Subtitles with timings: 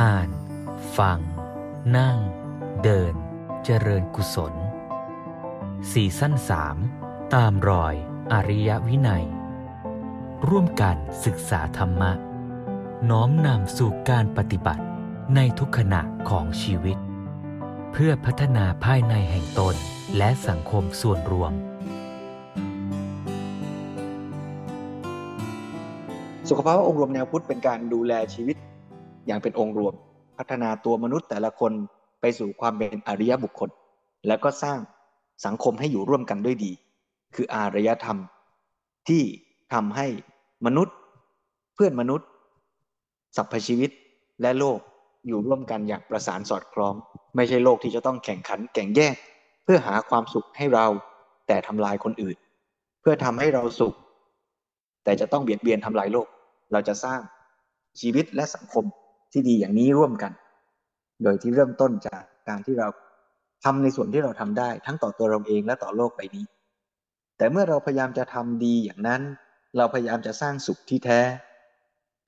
[0.00, 0.30] อ่าน
[0.98, 1.18] ฟัง
[1.96, 2.18] นั่ง
[2.82, 3.14] เดิน
[3.64, 4.54] เจริญกุศล
[5.92, 6.76] สี่สั้นสาม
[7.34, 7.94] ตามรอย
[8.32, 9.24] อริยวินัย
[10.48, 12.12] ร่วมกันศึกษาธรรมะ
[13.10, 14.84] น้อมนำสู่การปฏิบัติ
[15.34, 16.98] ในทุกขณะของชีวิต
[17.92, 19.74] เพื่อพัฒนาภายในแห่งตน
[20.16, 21.52] และสังคมส่วนรวม
[26.48, 28.56] สุขภาพองค์รวมแนวพุทธเป็นการดูแลชีวิต
[29.30, 29.94] อย่างเป็นองค์รวม
[30.38, 31.72] พัฒนาตัวมนุษย์แต่ละคน
[32.20, 33.70] ไปสู่ความเป็นอริยบุคคล
[34.26, 34.78] แล้วก็สร้าง
[35.46, 36.72] สังคมให้อยู่ร่วมกันด้วยดี
[37.34, 38.18] คืออารยธรรม
[39.08, 39.22] ที่
[39.72, 40.06] ทำให้
[40.66, 40.96] มนุษย์
[41.74, 42.28] เพื่อนมนุษย์
[43.36, 43.90] สรรพชีวิต
[44.42, 44.78] และโลก
[45.26, 46.94] อยู่ร่วมกันอย่างประสานสอดคล้อง
[47.36, 49.14] ไม่ใช่โลกที่จะต้องแข่งขันแข่งแย่ง
[49.64, 50.86] เพื่อหาความสุขให้เรา
[51.46, 52.36] แต่ทำลายคนอื่น
[53.00, 53.94] เพื่อทำให้เราสุข
[55.04, 56.28] แต่จะต้องเบียดเบียนทำลายโลก
[56.72, 57.20] เราจะสร้าง
[58.00, 58.84] ชีวิตและสังคม
[59.32, 60.32] ที่ดีอย่างนี้ร่วมกัน
[61.22, 62.88] โดยที่เริ่มต้นจากการที่เรา
[63.64, 66.44] ทำในส่วนที่เราทำได้ ทั้งต่อตัวเราเองและต่อโลกไปนี้
[67.36, 69.22] แต่เมื่อเราพยายามจะทำดีอย่างนั้น
[69.76, 71.20] เราพยายามจะสร้างสุขที่แท้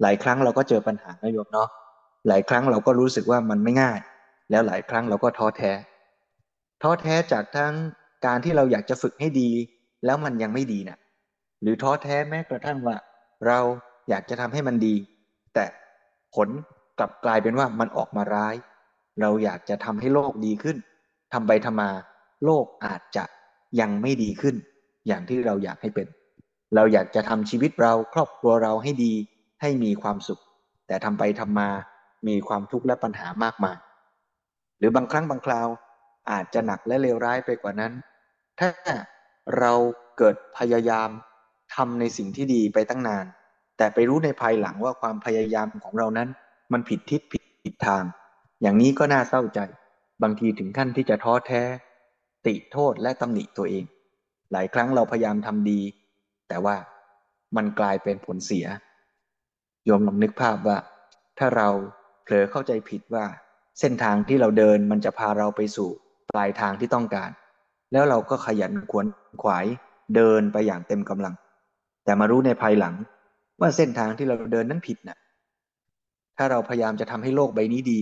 [0.02, 1.68] หลายครั้งเราก็เจอปัญหานะโยมเนาะ
[2.28, 3.98] หลายครั้งเราก็รู้สึกว่ามันไม่ง่าย
[4.50, 5.72] แล้วหลายครั้งเราก็ท้อแท้
[6.82, 7.74] ท้อแท้จากทั้ง
[8.26, 9.50] การที่เราอยากจะฝึกให้ดี
[10.04, 10.98] แล้วมันยังไม่ดีนะ
[11.62, 12.96] หรือท้อแท้แม้กระทั่งว่า
[13.46, 13.58] เรา
[14.08, 14.94] อยากจะทำให้มันดี
[15.54, 15.64] แต่
[16.34, 16.48] ผล
[16.98, 18.54] กลับกลายเป็นว่ามันออกมาร้าย
[19.20, 20.76] เราอยากจะทำให้โลกดีขึ้น
[21.32, 21.90] ทำไปทำมา
[22.44, 23.24] โลกอาจจะ
[23.80, 24.54] ยังไม่ดีขึ้น
[25.06, 26.08] อย่างที่เราอยากให้เป็น
[26.74, 29.12] เราอยากจะทำชีวิตเราครอบครัวเราให้ดี
[29.60, 30.40] ให้มีความสุข
[30.86, 31.70] แต่ทำไปทำมา
[32.28, 33.78] มีความทุกข์และปัญหามากมาย
[34.78, 35.68] หรือบางครั้งบางคราว
[36.30, 37.92] อาจจะหนักและเลวร้ายไปกว่านั้น
[38.60, 38.70] ถ้า
[39.58, 39.72] เรา
[40.18, 41.08] เกิดพยายาม
[41.74, 43.24] ทำในสิ่งที่ดีไปตั้งนาน
[43.78, 46.28] แต่ไปรู้ในภายหลังว่าความพยายามของเรานั้น
[46.72, 48.04] มันผิดทิศผิดผิดทาง
[48.62, 49.60] อย่างนี้ก็น่าเศร้าใจ
[50.22, 51.62] บางทีถึงขั้นที่จะท้อแท้
[52.46, 53.84] ติโทษและตำหนิตัวเอง
[54.52, 55.80] หลายครั้งเราพยายามทำดี
[56.48, 56.76] แต่ว่า
[57.56, 58.66] มันกลายเป็นผลเสีย
[59.84, 60.78] โยมลองนึกภาพว่า
[61.38, 61.68] ถ้าเรา
[62.22, 63.24] เผลอเข้าใจผิดว่า
[63.80, 65.90] เส้นทางที่เราเดินมันจะพาเราไปสู่
[66.30, 67.30] ปลายทางที่ต้องการ
[67.92, 69.06] แล้วเราก็ขยันขวน
[69.42, 69.66] ขวาย
[70.16, 71.34] เดินไปอย่างเต็มกำลัง
[72.04, 72.94] แต่มารู้ในภายหลัง
[73.60, 75.18] ว่าเส้นทางที่เราเดินนั้นผิดนะ่ะ
[76.44, 78.00] ถ้าเราพยายามจะทำให้โลกใบนี้ดี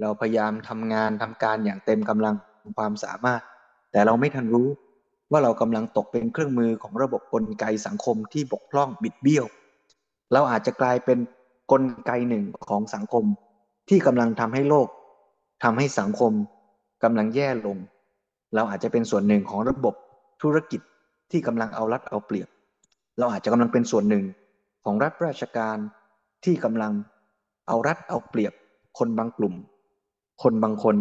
[0.00, 2.34] เราพยายามทำงานทำการอย่างเต็มกำลัง
[2.78, 3.40] ความสามารถ
[3.92, 4.68] แต่เราไม่ทันรู้
[5.30, 9.46] ว่าเรากำลังตกเป็นเครื่องมือของระบบกลไกสังคมที่บกพร่องบิดเบี้ยว
[10.32, 11.18] เราอาจจะกลายเป็น
[11.72, 13.24] กลไกหนึ่งของสังคม
[13.88, 14.88] ที่กำลังทำให้โลก
[15.64, 16.32] ทำให้สังคม
[17.04, 17.78] กำลังแย่ลง
[18.54, 19.94] เราอาจจะเป็นส่วนหนึ่งของระบบ
[20.42, 20.80] ธุรกิจ
[21.30, 22.48] ที่กำลังเอารัดเอาเปรียบ
[23.18, 24.24] เราอาจจะกำลังเป็นส่วนหนึ่ง
[24.84, 25.76] ของรัฐราชการ
[26.44, 26.92] ที่กำลัง
[27.68, 28.52] เอารัดเอาเปรียบ
[28.98, 29.54] คนบางกลุ่ม
[30.42, 30.96] คนบางคน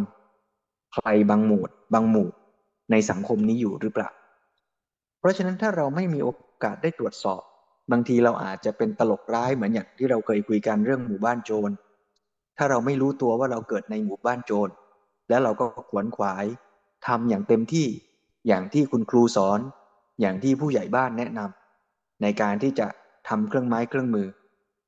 [0.94, 1.64] ใครบางหมู่
[1.94, 2.28] บางหมู่
[2.92, 4.10] ในสังคมนี้อยู่หรือเปล่า
[5.20, 6.30] เพราะฉะนั้นถ้าเราไม่มีโอ
[6.64, 7.42] กาสได้ตรวจสอบ
[7.92, 11.72] บางทีเราอาจจะเป็นตลกร้ายเหมือนอย่างที่เราเคยคุยกันเรื่องหมู่บ้านโจร
[12.58, 14.70] ถ้าเราไม่รู้ตัวว่าเราเกิดในหมู่บ้านโจร
[15.30, 16.46] แล้วเราก็ขวนขวาย
[17.08, 17.88] ทำอย่างเต็มที่
[18.48, 19.60] อย่างที่คุณครูสอน
[20.22, 22.88] อย่างที่ผู้ใหญ่บ้านแนะนำในการที่จะ
[23.30, 24.28] ทำเครื่องไม้เครื่องมือ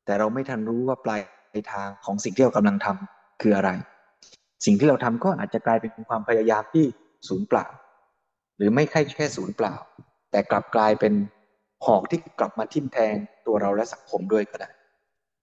[0.05, 1.21] แต่เราไม่ทันรู้ว่าปลาย
[1.71, 3.69] ทางของสิ่งที่เรากำลังทำคืออะไร
[4.65, 6.85] สิ่งที่เราทำก็อาจจะกลายเป็นความพยายามที่
[7.27, 7.65] ศูนย์เปล่า
[8.57, 9.75] หรือไม่ใช่แค่ศูนย์เปล่า
[10.31, 11.13] แต่กลับกลายเป็น
[11.85, 13.15] หอกที่กลับมาทิ่มแทง
[13.47, 14.69] ตัวเราและสังคมด้วยก็ได้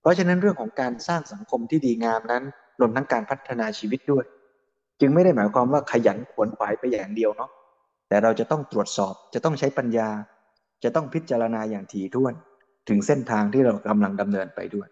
[0.01, 2.43] เพราะฉะนั้นเรื่องของการสร้างสังคมที่ดีงามนั้น
[2.81, 4.25] รวมทั้งการพัฒนาชีวิตด้วย
[5.01, 7.51] จึงไม่ได้หมายความว่าขยันขวนขวายไปอย่างเดียวเนาะ
[8.09, 10.09] แต่เราจะต้องตรวจสอบจะต้องใช้ปัญญา
[10.85, 12.35] จะต้องพิจารณาอย่างถี่ถ้วน
[12.89, 14.89] ถึงเส้นทางที่เรากำลังดำเนินไปด้วย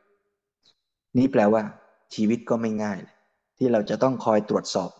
[1.18, 1.62] นี่แปลว่า
[2.14, 2.98] ชีวิตก็ไม่ง่าย
[3.58, 4.90] ที่เราจะต้องคอยตรวจสอบ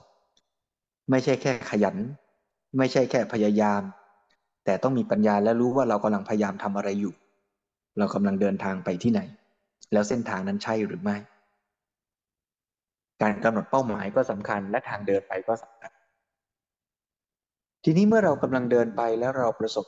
[1.10, 1.96] ไม่ใช่แค่ขยัน
[2.78, 3.82] ไม่ใช่แค่พยายาม
[4.64, 7.14] แต่ต้องมีปัญญาและรู้ว่าเรากำลังพยายามทำอะไรอยู่
[7.98, 9.20] เรากำลังเดินทางไปที่ไหน
[9.92, 11.16] แล้วเส้นทางนั้นใช่หรือไม่
[13.22, 15.92] การกำหนดเป้าหมายก็สำคัญและทางเดินไปก็สำคัญ
[17.84, 19.86] ทีนี้เมื่อเรากำลังเดินไปแล้วเราประสบ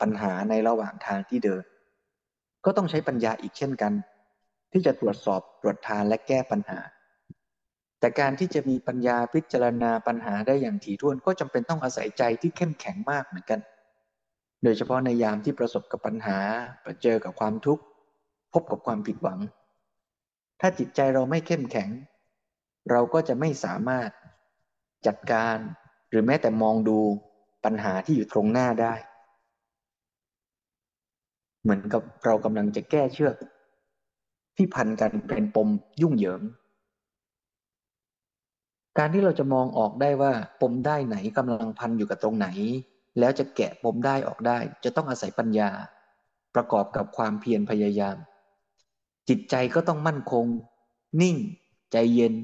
[0.00, 1.62] ปัญหาในระหว่างทางที่เดิน
[2.64, 3.92] ก็ต้องใช้ปัญญาอีกเช่นกัน
[4.72, 6.80] ที่จะตรวจสอบตรวจทานและแก้ปัญหา
[8.00, 13.60] แต่การที่จะมีปัญญาพิจารณาปัญหาได้อย่างถี่ถ้วนก็จำเป็นต้องอาศัยใจที่เข้มแข็งมากเหมือนกัน
[14.62, 16.38] โดยเฉพาะในยามที่ประสบกับปัญหา
[16.84, 17.82] ประเจอกับความทุกข์
[18.52, 19.38] พบกับความผิดหวัง
[20.60, 21.90] ถ้าจิตใจเราไม่เข้มแข็ง
[22.90, 24.10] เราก็จะไม่สามารถ
[25.06, 25.56] จัดการ
[26.10, 26.98] หรือแม้แต่มองดู
[27.64, 28.94] ปัญหาที่อยู่ตรงหน้าได้
[31.62, 33.34] เหมือนกับเรากำลังจะแก้เชือก
[34.58, 35.68] ที่พันกันเป็นปม
[36.02, 36.42] ยุ่งเหยิง
[38.98, 42.48] การที่เราจะมองออกได้ว่าปมได้ไหนกำลังพันอยู่กับตรงไหน
[43.18, 45.70] แล้วจะแกะปมได้ออกได้ จะต้องอาศัยปัญญา
[46.54, 48.16] ประกอบกับความเพียรพยายาม
[49.28, 50.46] จิตใจก็ต้องมั่นคง
[51.20, 51.36] นิ่ง
[51.92, 52.34] ใจเย็น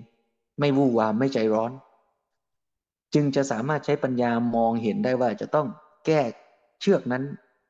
[0.59, 1.73] ไม่วู่วามไม่ใจร้อน
[3.15, 5.67] จึงจะสามารถใช้ปัญญามองเห็นได้ว่าจะต้อง
[6.07, 6.21] แก้
[6.81, 7.23] เชือกนั้น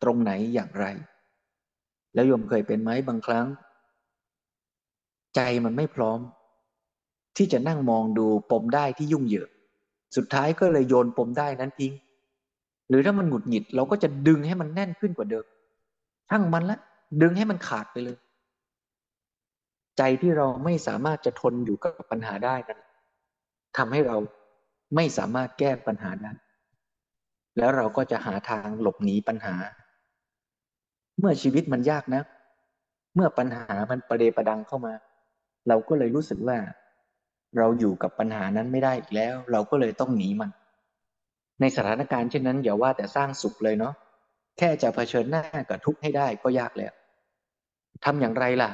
[0.02, 0.86] ตรงไหนอย่างไร
[2.14, 3.46] แล้วโยมเคยเป็นไหมบางครั้ง
[5.36, 6.18] ใจมันไม่พร้อม
[7.36, 9.50] ที่จะนั่งมองดูปมได้ที่ยุ่งเหยิง
[10.16, 11.92] สุดท้ายก็เลยโยนปมได้นั้นทิ้ง
[12.88, 15.46] หรือถ้ามันหงุดหงิดเราก็จะดึงให้มันแน่นขึ้นกว่าเดิม
[16.30, 16.78] ช่างมันละ
[17.22, 18.16] ดึงให้มันขาดไปเลย
[19.98, 22.80] ใจที่เราไม่สามารถจะทนอยู่กับปัญหาได้นั้น
[23.76, 24.16] ทำให้เรา
[24.96, 26.32] ไม่สามารถแก้ปัญหาได้
[27.58, 29.56] แล้วเราก็จะหาทางหลบหนีปัญหา
[31.18, 32.22] เมื่อชีวิตมันยากนะ
[33.14, 34.94] เมื่อปัญหามันประเดประดังเข้ามา
[35.68, 36.58] เราก็เลยรู้สึกว่า
[37.58, 40.50] เราอยู่กับปัญหานั้นไม่ได้อีกแล้ว เราก็เลยต้องหนีมัน
[41.60, 43.94] ในสถานการณ์เช่นนั้นอย่าว่าแต่สร้างสุขเลยเนาะ
[44.58, 46.92] แค่จะเผชิญหน้ากับทุกข์ให้ได้ก็ยากแล้ว
[48.04, 48.70] ทำอย่างไรล่ะ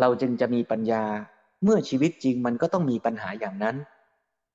[0.00, 1.04] เราจึงจะมีปัญญา
[1.64, 3.76] เมื่อชีวิตจริงมันก็ต้องมีปัญหาอย่างนั้น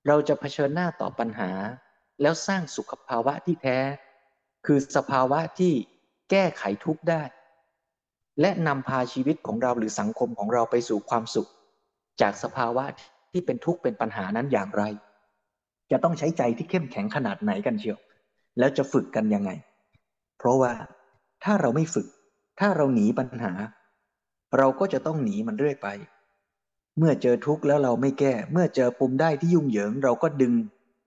[0.07, 1.51] เราจะเผชิญหน้าต่อปัญหา
[2.22, 3.80] แล้วสร้างสุขภาวะที่แท้
[4.66, 5.74] คือสภาวะที่
[6.31, 7.24] แก้ไขทุกข์ได้
[8.42, 11.50] และนำพาชีวิตของเราหรือสังคมของเราไปสู่ความสุข
[12.21, 12.85] จากสภาวะ
[13.31, 14.83] ที่เป็นทุกข์เป็นปัญหานั้นอย่างไร
[15.91, 17.97] จะต้องใช้ใจที่เข้มแข็งขนาดไหนกันเชียว
[18.59, 19.51] แล้วจะฝึกกันยังไง
[20.38, 20.73] เพราะว่า
[21.44, 22.07] ถ้าเราไม่ฝึก
[22.59, 23.53] ถ้าเราหนีปัญหา
[24.57, 25.88] เราก็จะต้องหนีมันเรื่อยไป
[26.97, 30.53] เมื่อเจอทุกข์แล้วเราไม่แก้ เมื่อเจอปุ่มได้ที่ยุ่งเหยิง เราก็ดึง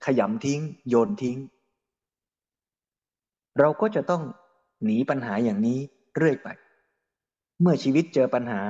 [0.04, 1.38] ขยำทิ้ง โยนทิ้ง
[3.58, 4.22] เราก็จะต้อง
[4.84, 5.78] หนีปัญหาอย่างนี้
[6.16, 6.48] เรื่อยไป
[7.60, 8.60] เมื่อชีวิตเจอปัญหา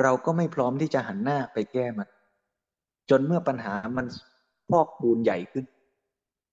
[0.00, 2.08] เราก็ไม่พร้อมที่จะหันหน้าไปแก้มัน
[3.10, 4.06] จนเมื่อปัญหามัน
[4.70, 5.64] พอกปูนใหญ่ขึ้น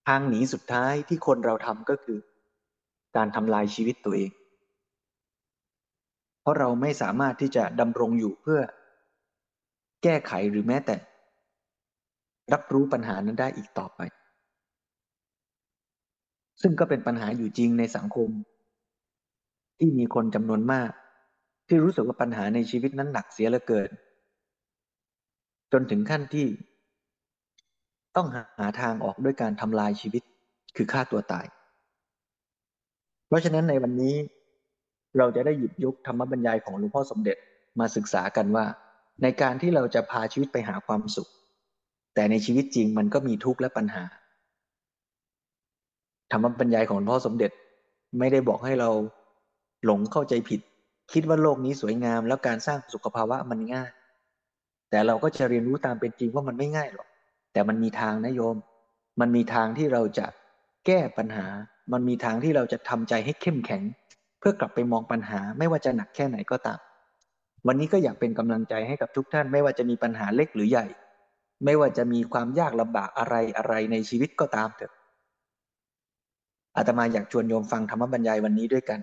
[0.07, 2.19] ทางหนีสุดท้ายที่คนเราทำก็คือ
[3.15, 4.31] การทำลายชีวิตตัวเอง
[6.41, 8.59] เพราะเราไม่สามารถที่จะดำรงอยู่เพื่อ
[10.03, 10.95] แก้ไขหรือแม้แต่
[12.53, 14.01] รับรู้ปัญหานั้นได้อีกต่อไป
[16.61, 18.29] ซึ่งก็เป็นปัญหาอยู่จริงในสังคม
[19.77, 20.91] ที่มีคนจำนวนมาก
[21.67, 23.89] ที่รู้สึกว่าปัญหาในชีวิตนั้นหนักเสียเหลือเกิน
[25.71, 26.47] จนถึงขั้นที่
[28.15, 28.27] ต้อง
[28.59, 30.23] หาทางออกด้วยการทำลายชีวิต
[30.75, 31.45] คือฆ่าตัวตาย
[33.27, 34.15] เพราะฉะนั้นในวันนี้
[35.17, 37.37] เราจะได้หยิบยกธรรมบรรยายของหลวงพ่อสมเด็จ
[37.79, 38.65] มาศึกษากันว่า
[39.23, 41.29] ในการที่เราจะพาชีวิตไปหาความสุข
[42.15, 44.03] แต่ในชีวิตจริงมันก็มีทุกข์และปัญหา
[46.31, 47.51] ธรรมบรรยายของหลวงพ่อสมเด็จ
[48.19, 48.89] ไม่ได้บอกให้เรา
[49.85, 50.61] หลงเข้าใจผิด
[51.11, 53.91] คิดว่าโลกนี้สวยงาม แล้วการสร้างสุขภาวะมันง่าย
[54.89, 57.07] แต่เราก็จะเรียนรู้ตามเป็นจริงว่ามันไม่ง่ายหรอก
[57.53, 58.55] แต่มันมีทางนะโยม
[59.19, 60.25] มันมีทางที่เราจะ
[60.85, 61.47] แก้ปัญหา
[61.93, 63.83] มันมีทางที่เราจะทำใจให้เข้มแข็ง
[64.39, 66.79] เพื่อกลับไปมองปัญหา ไม่ว่าจะหนักแค่ไหนก็ตาม
[67.67, 70.85] วันนี้ก็อยากเป็นกำลังใจให้กับทุกท่าน ไม่ว่าจะมีปัญหาเล็กหรือใหญ่
[71.65, 74.93] ไม่ว่าจะมีความยากลำบากอะไรอะไรในชีวิตก็ตามเถอะ
[76.77, 78.99] อาตมาอยากชวนโยมฟังธรรมบรรยายวันนี้ด้วยกัน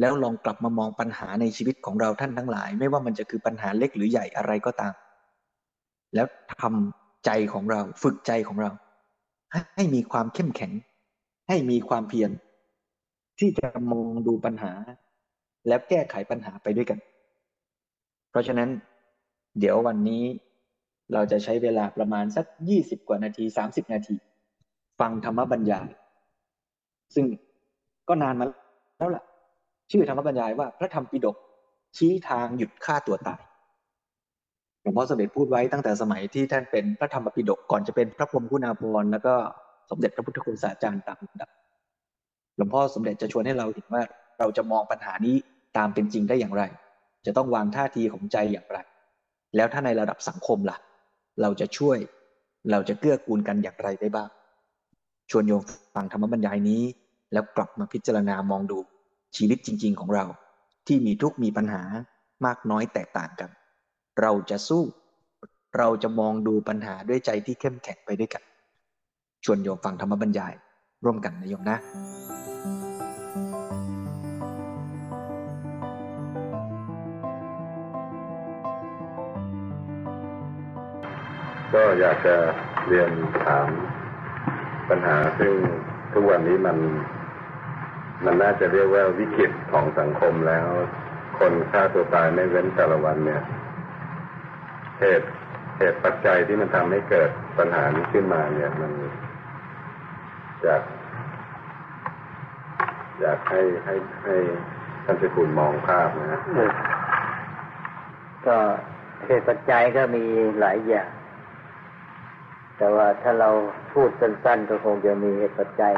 [0.00, 4.94] แล้วลองกลับมามองปัญหาในชีวิตของเราท่านทั้งหลาย ไม่ว่ามันจะคือปัญหาเล็กหรือใหญ่อะไรก็ตาม
[6.14, 6.26] แล้ว
[6.60, 8.70] ทำใจของเราฝึกใจของเรา
[9.76, 10.72] ให้มีความเข้มแข็ง
[11.48, 12.30] ให้มีความเพียร
[13.38, 14.72] ที่จะมองดูปัญหา
[15.68, 16.98] แล้วแก้ไขปัญหาไปด้วยกัน
[18.30, 18.68] เพราะฉะนั้น
[19.58, 20.24] เดี๋ยววันนี้
[21.12, 24.16] เราจะใช้เวลาประมาณสักยี่สิบกว่านาทีสามสิบนาที
[25.00, 25.88] ฟังธรรมบรรยาย
[27.14, 27.24] ซึ่ง
[28.08, 28.46] ก็นานมา
[28.98, 29.24] แล้วล่ะ
[29.90, 31.36] ชื่อธรรมบรรยายว่าพระธรรมปิฎก
[31.96, 33.40] ชี้ทางหยุดฆ่าตัวตาย
[34.82, 39.34] หลวงพ่อสมเด็จพูดไว้ตั้งแต่สมัยที่ท่านเป็นพระธรรมปิฎกก่อนจะเป็นพระพรหมคุณาภรณ์แล้วก็
[39.90, 41.50] สมเด็จพระพุทธคุณศาจารย์ตามลำดับ
[42.56, 44.02] หลวงพ่อสมเด็จจะชวนให้เราเห็นว่า
[44.38, 45.36] เราจะมองปัญหานี้
[45.76, 46.62] ตามเป็นจริงได้อย่างไร
[47.26, 48.78] จะต้องวางท่าทีของใจอย่างไร
[49.56, 50.78] แล้วถ้าในระดับสังคมล่ะ
[51.42, 51.98] เราจะช่วย
[52.70, 54.28] เราจะเกื้อกูลกันอย่างไรได้บ้าง
[55.30, 55.62] ชวนโยม
[55.94, 56.82] ฟังธรรมบรรยายนี้
[57.32, 58.78] แล้วกลับมาพิจารณามองดู
[59.36, 60.24] ชีวิตจริง ๆ ของเรา
[60.86, 61.82] ที่มีทุกมีปัญหา
[62.44, 63.50] มากน้อยแตกต่างกัน
[64.20, 64.84] เราจะสู้
[65.78, 68.42] เราจะมองดูปัญหาด้วยใจที่เข้มแข็งไปด้วยกัน
[69.44, 70.54] ชวนโยมฟังธรรมบรรยาย
[71.04, 71.78] ร่วมกันนะโยมนะ
[81.74, 82.36] ก็อยากจะ
[82.88, 83.10] เรียน
[83.44, 83.68] ถาม
[84.88, 85.54] ปัญหาซึ่ง
[86.12, 86.76] ทุกวันนี้มัน
[88.24, 90.66] มันน่าจะเรียกว่าวิกฤตของสังคมแล้ว
[91.38, 93.42] คนฆ่าตัวตายไม่เว้นแต่ละวันเนี่ย
[95.00, 95.26] เหตุ
[95.78, 98.92] เหตุปัจจัยที่มันทำให้เกิดปัญหานี้ขึ้นมาเนี่ยมัน
[100.64, 100.82] จาก
[103.20, 104.36] อยากให้ให้ให้
[105.04, 106.40] ท่านเจ้าคุณมองภาพนะฮะ
[108.46, 108.56] ก็
[109.26, 110.24] เหตุปัจจัยก็มี
[110.60, 111.08] หลายอย่าง
[112.76, 113.50] แต่ว่าถ้าเรา
[113.92, 115.94] พูดสั้นๆก็คงจะมีเหตุปัจจัย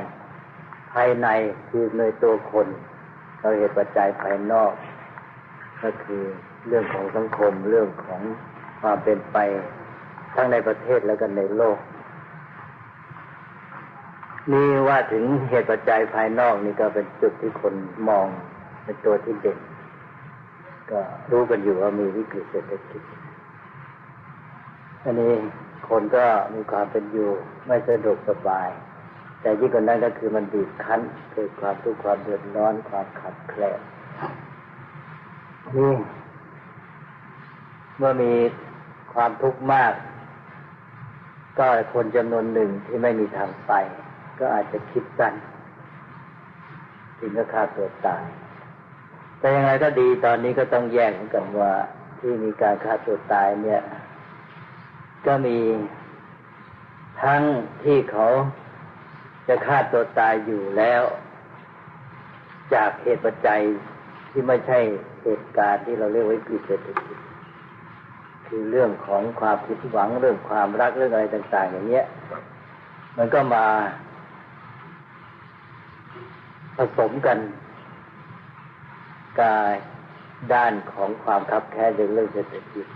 [0.92, 1.28] ภายใน
[1.68, 2.66] คือในตัวคน
[3.38, 4.72] เราเหตุปัจจัยภายนอก
[5.82, 6.22] ก็คือ
[6.66, 8.20] เรื่องของสังคมเรื่องของ
[8.80, 9.38] ความเป็นไป
[10.34, 11.78] ทั้งในประเทศแล้วก็ในโลก
[14.52, 17.74] นี่ว่าถึงเหตุปัจจัยภายนอกนี่ก็เป็นจุดที่คน
[18.08, 18.26] มอง
[18.84, 19.58] เป็นตัวที่เด่น
[20.90, 23.02] ก็รู้กันอยู่ว่ามีวิกฤตเศรษฐกิจ
[25.04, 25.32] อันนี้
[25.88, 27.30] คนก็มีความเป็นอยู่
[27.66, 28.68] ไม่สะดวกสบาย
[29.42, 31.00] แต่ยิ่งกว่านั้นก็คือมันบีบคั้น
[31.32, 33.80] เกิดความทุกข์ความเดือดร้อนความขัดแคลน
[35.76, 35.94] นี่
[37.98, 38.32] เมื่อมี
[39.14, 39.92] ความทุกข์มาก
[41.58, 43.72] ก็คนจำนวนหนึ่งที่ไม่มีทางไป
[44.38, 45.34] ก็อาจจะคิดสั้น
[47.18, 48.24] ถึงก็ฆ่าตัวตาย
[49.38, 51.72] แต่อย่างไรก็ดีตอนนี้ก็ต้องแยกเหมือนกันว่า
[52.18, 53.80] ที่มีการฆ่าตัวตายเนี่ย
[55.26, 55.58] ก็มี
[57.22, 57.42] ทั้ง
[57.82, 58.26] ที่เขา
[59.48, 61.02] จะฆ่าตัวตายอยู่แล้ว
[62.74, 63.60] จากเหตุปัจจัย
[64.30, 64.78] ที่ไม่ใช่
[65.22, 67.18] เหตุการณ์ที่เราเรียกว่าวิกฤตเศรษฐกิจ
[68.46, 72.06] คือเรื่องของความผิดหวังเรื่องความรักเรื่องอะไรต่าง ๆ อย่างเงี้ย
[73.18, 73.66] มันก็มา
[76.76, 77.38] ผสมกัน
[79.40, 79.72] กาย
[80.52, 82.86] ด้านของความคับแค้นเรื่องเศรษฐกิจ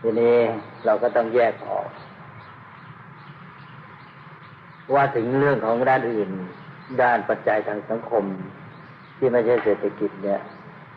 [0.00, 0.36] ทีนี้
[0.84, 1.88] เราก็ต้องแยกออก
[4.94, 6.30] ว่าถึงเรื่องของด้านอื่น
[7.02, 8.24] ด้านปัจจัยทางสังคม
[9.18, 10.40] ที่ไม่ใช่เศรษฐกิจเนี่ย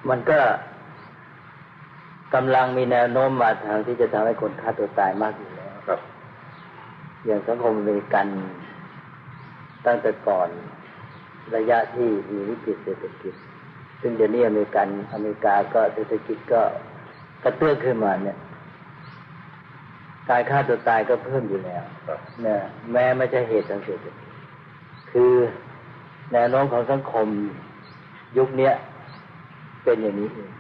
[0.09, 0.39] มันก็
[2.33, 5.99] กำลังมีแนวโน้มมาทางที่จะทำให้คนฆ่าตัวตายมากอยู่แล้วครับ
[7.25, 8.27] อย่างสังคมอเมริกัน
[9.85, 10.49] ตั้งแต่ก่อน
[11.55, 13.33] ระยะที่มีวิกฤตเศรษฐกิจ
[14.01, 16.61] ซึ่งเดี๋ยวนี้อเมริกันอเมริกาก็เศรษฐกิจก็
[17.43, 18.37] กระเตื้องขึ้นมาเนี่ย
[20.29, 22.59] การฆ่าตัวตายก็เพิ่มอยู่แล้วครับเนี่ย
[22.91, 24.15] แม้ไม่ใช่เหตุทางเศรษฐกิจ
[25.11, 25.33] คือ
[26.33, 27.27] แนวโน้มของสังคม
[28.37, 28.73] ยุคเนี้ย
[29.83, 30.51] เป็นอย่างนี้เอง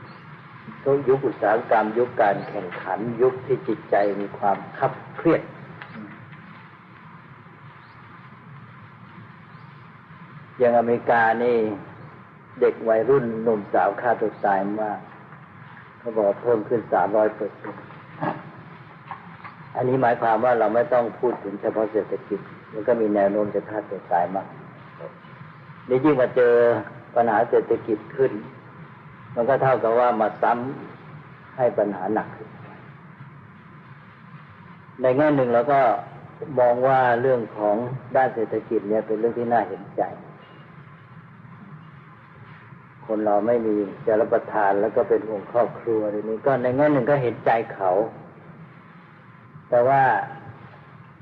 [0.83, 5.41] ทุกยุคอุตสาหกรรม ยุคการแข่งขันยุคที่จิตใจมีความคับเครียด
[10.57, 11.57] อย่างอเมริกานี่
[12.61, 14.99] เด็กวัยรุ่นหนุ่มสาวฆ่าตัวตายมาก
[15.99, 17.94] เขาบอกเพิ่มขึ้นสามร้อยเปอร์เซ็นต์
[19.75, 22.39] อันนี้หมายความว่าเราไม่ต้องพูดถึงเฉพาะเศรษฐกิจ
[22.73, 24.47] มันก็มีแนวโน้มจะฆ่าตัวตายมาก
[25.89, 26.53] นี่ยิ่งมาเจอ
[27.15, 28.31] ปัญหาเศรษฐกิจขึ้น
[29.35, 32.49] มันก็เท่ากับว่ามาซ้ำให้ปัญหาหนักขึ้น
[35.01, 35.79] ในแง่หนึ่งเราก็
[36.59, 37.75] มองว่าเรื่องของ
[38.15, 40.01] ด้านเศรษฐกิจเนี่ยเป็นเรื่องที่น่าเห็นใจ
[43.05, 47.91] คนเราไม่มีจะรับประทานแล้วก็เป็นห่วงครอบครัวอะไรนี้ก็ในแง่หนึ่งก็เห็นใจเขา
[49.69, 50.01] แต่ว่า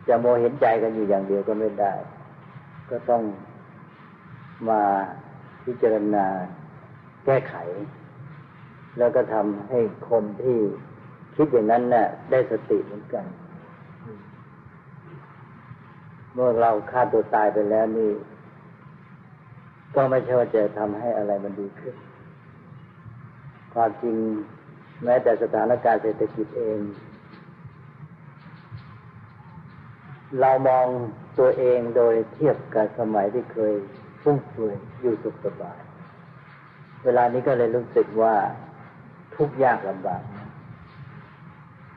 [0.08, 1.94] จะโมเห็นใจกันอยู่อย่างเดียวก็ไม่ได้
[2.90, 3.22] ก็ต้อง
[4.70, 4.82] มา
[5.66, 6.26] พิจารณา
[7.26, 7.56] แก้ไข
[8.98, 10.58] แล้วก็ทำให้คนที่
[11.36, 13.26] คิดอย่างนั้นน่ะ ได้สติเหมือนกัน
[16.34, 18.12] เมื่อเราฆ่าตัวตายไปแล้วนี่
[19.96, 21.96] ก็ไม่ใช่ว่าจะทำให้อะไรมันดีขึ้น
[23.74, 24.16] ความจริง
[25.04, 26.80] แม้แต่สถานการณ์เศรษฐกิจเอง
[30.42, 30.86] เรามอง
[31.40, 33.74] ตัวเองโดยเทียบกับสมัยที่เคย
[34.22, 35.80] ฟุ่มเฟือยอยู่สุขสบาย
[37.04, 38.36] เวลานี้ก็เลยรู้สึกว่า
[39.36, 40.24] ทุกยากลำบาก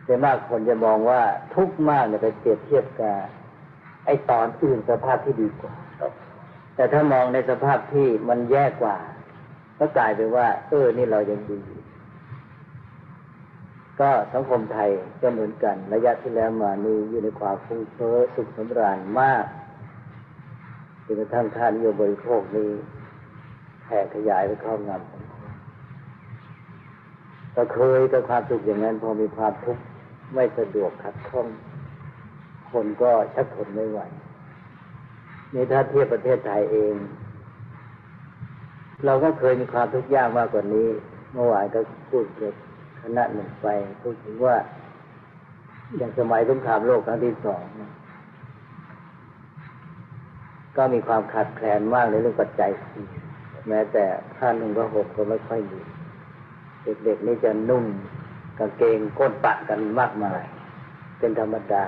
[0.04, 1.22] แต่มากคนจะมองว่า
[1.54, 3.16] ทุกมากเนี่ยไปเปรียบเทียบกับ
[4.06, 5.74] ไอ้ตอนอื่นสภาพที่ดีกว่า
[6.76, 8.96] แต่ถ้ามองในสภาพที่มันแย่กว่า
[9.78, 11.75] ก็กลายเป็นว่า เออ นี่เรายังดีอยู่
[14.00, 19.44] ก็สังคมไทยก็เหมือนกัน ระยะที่แล้วมานี่อยู่ในความฟุ้งเฟ้อสุขสำราญมาก
[21.04, 22.70] จนกระทั่งค่านิยบริโภคนี้
[23.84, 25.02] แผ่ขยายไปครอบงำ
[27.54, 29.82] ก็เคยก็ความสุขอย่างนั้นพอมีความทุกข์
[30.34, 31.46] ไม่สะดวกขัดข้อง
[32.70, 34.00] คนก็ชักทนไม่ไหว
[35.54, 36.94] นี่ถ้าเทียบประเทศไทยเอง
[39.04, 40.88] เราก็เคยมีความทุกข์ยากมากกว่านี้
[41.32, 42.65] เมื่อวานก็พูดเกับค
[43.16, 43.66] ณะหนึ่งไป
[44.02, 44.56] พูดถึงว่า
[45.96, 47.62] อย่างสมัยสงครามโลกครั้งที่สอง
[50.76, 53.06] ก็มีความขาดแคลนมากในเรื่องปัจจัยสี่
[53.68, 54.04] แม้แต่
[54.36, 55.80] ค่านุ่งผ้าห่มก็ไม่ค่อยมี
[57.04, 57.84] เด็กๆนี่จะนุ่ง
[58.58, 60.42] กางเกงก้นปะกันมากมาย
[61.18, 61.84] เป็นธรรมดา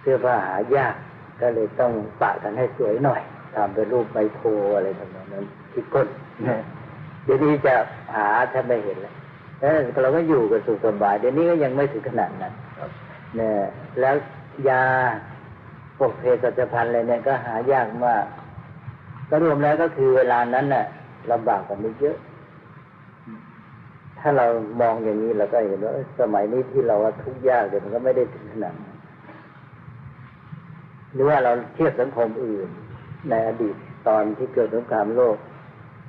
[0.00, 0.94] เสื้อผ้าหายาก
[1.40, 1.92] ก็เลยต้อง
[2.22, 3.22] ปะกันให้สวยหน่อย
[3.54, 4.40] ทำเป็นรูปใบโพ
[4.76, 6.08] อะไรทำนองนั้นที่ก้น
[7.24, 7.74] เดี๋ยวนี้จะ
[8.16, 9.14] หาแทบไม่เห็นแล้ว
[9.60, 9.72] แล้ว
[10.02, 12.52] เราก็อยู่กันสุขสบายเดี๋ยวนี้ก็ยังไม่ถึงขนาดนั้น
[13.36, 13.64] เนี่ย
[14.00, 14.14] แล้ว
[14.68, 14.84] ยา
[15.98, 18.24] พวกเภสัชพันธ์อะไรเนี่ยก็หายากมาก
[19.30, 20.84] ก็รวมแล้วก็คือเวลานั้นน่ะ
[21.32, 22.16] ลำบากกว่านี้เยอะ
[24.18, 24.46] ถ้าเรา
[24.80, 28.96] มองอย่างนี้เราก็เห็นว่าสมัยนี้ที่เราว่าทุกข์ยากเดี๋ยวมันก็ไม่ได้ถึงขนาดนั้น
[31.12, 32.68] หรือว่าเราเทียบสังคมอื่น
[33.30, 33.74] ในอดีต
[34.08, 35.36] ตอนที่เกิดสงครามโลก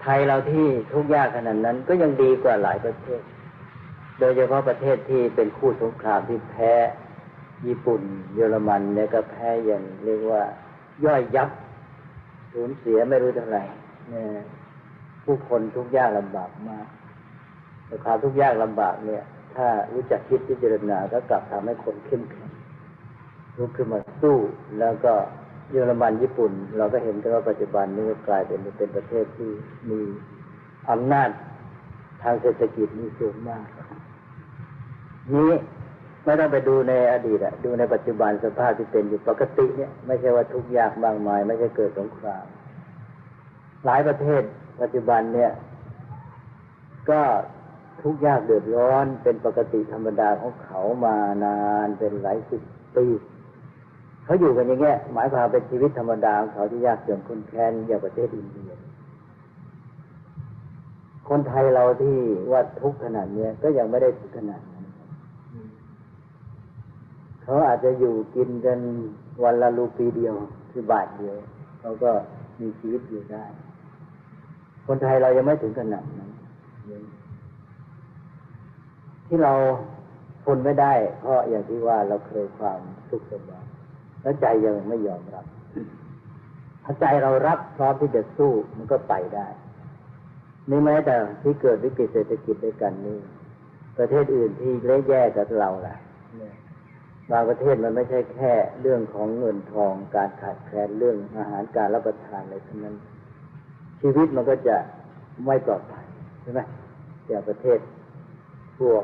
[0.01, 3.21] ไทยเราที่ทุกข์ยากขนาดนั้น ก็ยังดีกว่าหลายประเทศ
[4.19, 6.73] โดยเฉพาะประเทศที่เป็นคู่สงครามที่แพ้
[7.67, 8.01] ญี่ปุ่น
[8.35, 10.43] เยอรมันเนี่ยก็แพ้อย่างเรียกว่า
[11.05, 11.49] ย่อยยับ
[12.53, 13.63] สูญเสียไม่รู้เท่าไหร่
[14.09, 14.27] เนี่ย
[15.25, 16.87] ผู้คนทุกยากลำบากมาก
[17.87, 19.23] แต่ความทุกยากลำบากเนี่ย
[19.55, 22.49] ถ้ารู้จักคิดพิจารณาก็กลับทำให้คนเข้มแข็ง
[23.57, 24.37] ลุกขึ้นมาสู้
[24.79, 25.13] แล้วก็
[25.71, 29.51] เยอรมันญี่ปุ่น เราก็เห็นกันว่าปัจจุบันนี้ก็กลายเป็นเป็นประเทศที่
[29.89, 30.01] มี
[30.89, 31.29] อำนาจ
[32.23, 33.65] ทางเศรษฐกิจมีสูงมาก
[35.33, 35.51] นี้
[36.23, 42.45] ไม่ต้องไปดูในอดีตอะดูในปัจจุบันสภาพที่เป็นอยู่ปกติเนี่ย ไม่ใช่ว่าทุกข์ยากมากมาย ไม่ใช่เกิดสงคราม
[43.85, 44.41] หลายประเทศ
[44.81, 45.51] ปัจจุบันเนี่ย
[47.09, 47.21] ก็
[48.01, 51.15] ทุกข์ยากเดือดร้อนเป็นปกติธรรมดาของเขามา
[51.45, 52.61] นานเป็นหลายสิบ
[52.95, 53.05] ปี
[54.23, 58.71] เขาอยู่กันอย่างเงี้ยหมายความเป็นชีวิตธรรมดาของเขาที่ยากเกินคนแค้นอย่างประเทศอินเดีย
[61.29, 62.17] คนไทยเราที่
[62.51, 64.76] ว่าทุกขนาดเนี้ยก็ยังไม่ได้ถึงขนาดนั้น
[67.47, 68.79] เขาอาจจะอยู่กินกัน
[69.43, 70.35] วันละรูปีเดียว
[70.71, 71.37] คือบาทเดียว
[71.79, 72.11] เขาก็
[72.61, 73.45] มีชีวิตอยู่ได้
[74.85, 76.29] คนไทยเรายังไม่ถึงขนาดนั้น
[79.27, 79.53] ที่เรา
[80.43, 83.65] ทนไม่ได้เพราะอย่างที่ว่าเราเคยความสุขสบาย
[84.21, 85.45] แล้วใจยังไม่ยอมรับ
[86.83, 89.47] ถ้าใจเรารับพร้อมที่จะสู้มันก็ไปได้
[90.69, 93.19] นี่แม้แต่ที่เกิดวิกฤตเศรษฐกิจด้วยกันนี่
[93.97, 95.97] ประเทศอื่นที่เละแย่กับเราแหละ
[97.31, 102.95] บางประเทศมันไม่ใช่แค่เรื่องของเงินทองการขาดแคลนเรื่องอาหารการรับประทานอะไรทั้งนั้น
[104.01, 104.77] ชีวิตมันก็จะ
[105.45, 106.05] ไม่ปลอดภัย
[106.41, 106.59] ใช่ไหม
[107.27, 107.79] อย่างประเทศ
[108.79, 109.03] พวก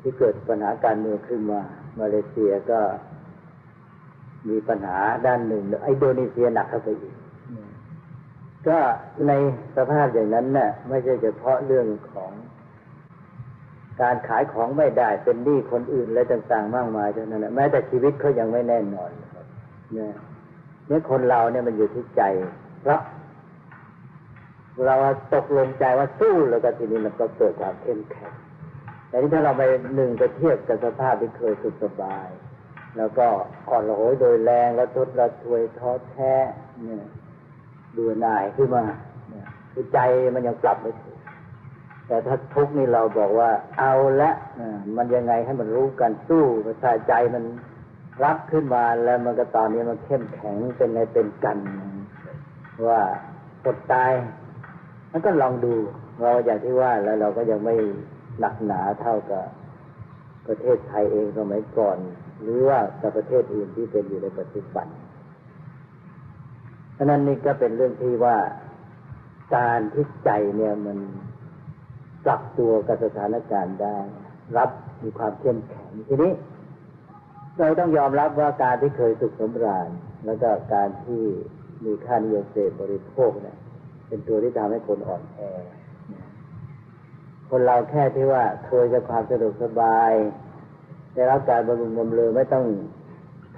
[0.00, 1.60] ที่เกิดปัญหาการเมืองขึ้นมา
[2.00, 2.80] มาเลเซียก็
[4.48, 7.14] มีปัญหาด้านหนึ่งไอโดนีเซียหนักเข้าไปอีก
[8.68, 8.78] ก็
[9.28, 9.32] ใน
[9.76, 12.32] สภาพอย่างนั้นน่ะ ไม่ใช่เฉพาะเรื่องของ
[14.02, 19.10] การขายของไม่ได้เป็นหนี้คนอื่นอะไรต่างๆ มากมายเท่านั้นแม้แต่ชีวิตเขายังไม่แน่นอน
[19.94, 20.14] เนี่ย
[20.90, 22.22] นี่คนเราเนี่ยมันอยู่ที่ใจ
[22.82, 23.00] เพราะ
[24.86, 24.94] เรา
[25.34, 28.32] ตกลงใจว่าสู้แล้วก็ทีนี้มันก็เกิดความเข้มแข็ง
[29.08, 29.62] แต่ที่ถ้าเราไป
[29.96, 32.28] หนึ่งไปเทียบกับสภาพที่เคยสุขสบาย
[32.96, 33.26] แล้วก็
[33.70, 36.34] อ่อนระหยโดยแรงแล้วทุดระทวยท้อแท้
[36.84, 37.04] เนี่ย
[37.96, 38.84] ดูหน่ายขึ้นมา
[39.30, 39.98] เนี่ยคือใจ
[40.34, 41.11] มันยังกลับไม่ถึง
[42.12, 44.30] แต่ถ้าทุกนี่เราบอกว่า เอาละ
[44.96, 47.44] มันยังไงให้มันรู้กันสู้ประชาใจมัน
[48.24, 51.58] รับขึ้นมาแล้วมันก็ตอนนี้มันเข้มแข็งเป็นไงเป็นกัน
[52.88, 53.00] ว่า
[53.64, 54.12] อดตาย
[55.10, 55.74] มันก็ลองดู
[56.20, 57.74] เราอย่างที่ว่าแล้วเราก็ยังไม่
[58.40, 59.44] หนักหนาเท่ากับ
[60.46, 61.98] ประเทศไทยเองสมัยก่อน
[62.42, 64.86] หรือว่ากับประเทศอื่นที่เป็นอยู่ในปัจจุบัน
[66.96, 68.36] ฉะนั้นนี่ก็เป็นเรื่องที่ว่า
[69.56, 70.98] การที่ใจเนี่ยมัน
[72.24, 73.96] ปรับตัวกับสถานการณ์ได้
[74.56, 74.70] รับ
[75.02, 76.32] มีความเข้มแข็งทีนี้
[77.58, 79.88] เราต้องยอมรับว่าการที่เคยสุขสมราญ
[80.26, 81.22] แล้วก็การที่
[81.84, 83.56] มีค่านิยมเสพบริโภคเนี่ย
[84.08, 85.40] เป็นตัวที่ทำให้คนอ่อนแอ
[87.50, 90.12] คนเราแค่ที่ว่าเคยจะความสะดวกสบาย
[91.14, 92.64] ได้รับการบำรุงบำเรอไม่ต้อง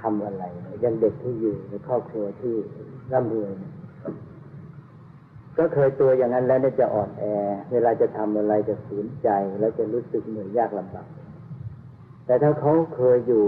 [0.01, 0.45] ทำอะไร
[0.85, 2.55] ยังเด็กที่อยู่ในครอบครัวที่
[3.13, 3.51] ร่ำรวย
[5.59, 7.25] ก็เคยตัวอย่างนั้นแล้วเนี่ยจะอ่อนแอ
[7.73, 11.09] เวลาจะทำอะไรจะสูญใจ แล้วจะรู้สึกเหนื่อยยากลำบาก
[12.27, 13.47] แต่ถ้าเขาเคยอยู่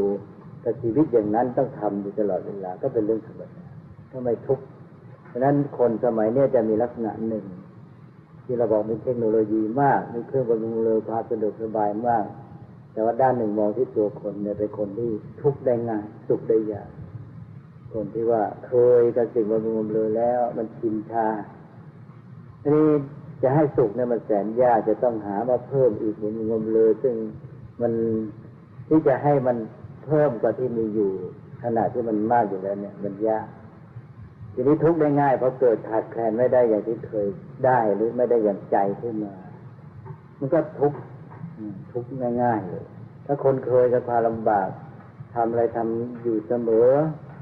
[0.64, 3.64] กับชีวิตอย่างนั้นต้องทำอยู่ตลอดเวลาก็เป็นเรื่องธรรมดา
[4.10, 4.64] ถ้าไมทุกข์
[5.32, 7.44] ฉะนั้นคนสมัยนี้จะมีลักษณะหนึ่ง
[8.44, 12.24] ที่เราบอกมีเทคโนโลยีมากมีเครื่องบำรุงเรือควาสะดวกสบายมาก
[12.92, 15.10] แต่ว่าด้านหนึ่งมองที่ตัวคนเนี่ยเป็นคนที่
[15.42, 16.88] ทุกข์ได้ง่ายสุขได้ยาก
[17.92, 21.28] คนที่ว่าเคยกับสิ่งบำรุงเรือแล้ว มันชินชา
[22.66, 22.90] ทีนี้
[23.42, 27.14] จะให้สุขเนี่ยมันแสนยากจะต้องหามาเพิ่มอีกเหมือนงมเลย ซึ่ง
[27.80, 27.92] มัน
[28.88, 29.56] ที่จะให้มัน
[30.04, 31.10] เพิ่มกว่าที่มีอยู่
[31.62, 33.46] ขนาดที่มันมากอยู่แล้วเนี่ย มันยาก
[34.54, 37.26] ทีนี้ทุกได้ง่ายเพราะเกิดขาดแคลนไม่ได้อย่างที่เคย
[37.66, 39.34] ได้หรือไม่ได้อย่างใจขึ้นมา
[40.38, 40.92] มันก็ทุก
[41.92, 42.04] ทุก
[42.42, 42.84] ง่ายๆเลย
[43.26, 44.68] ถ้าคนเคยกับความลำบาก
[45.34, 46.88] ทำอะไรทำอยู่เสมอ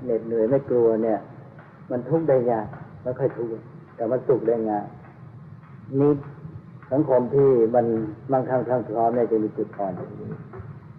[0.04, 1.20] เหน็ดเหนื่อยไม่กลัวเนี่ย
[1.90, 2.66] มันทุกได้ยาก
[3.02, 3.48] ไม่ค่อยทุก
[3.96, 4.86] แต่มันสุขได้ง่าย
[6.00, 6.10] นี่
[6.92, 7.86] สังคมที่มัน
[8.32, 9.92] มั่งคั่งทั้งพร้อมเนี่ยจะมีจุดอ่อน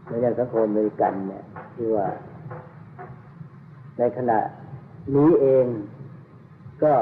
[0.08, 1.43] ในอย่างสังคมอเมริกันเนี่ย
[1.76, 2.08] ที่ว่า
[4.00, 4.39] ในขณะ
[5.15, 5.65] นี้เอง
[6.84, 6.93] ก็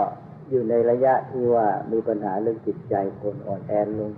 [0.50, 4.12] อยู่ในระยะที่ว่ามีปัญหาเรื่องจิตใจคนอ่อนแอลง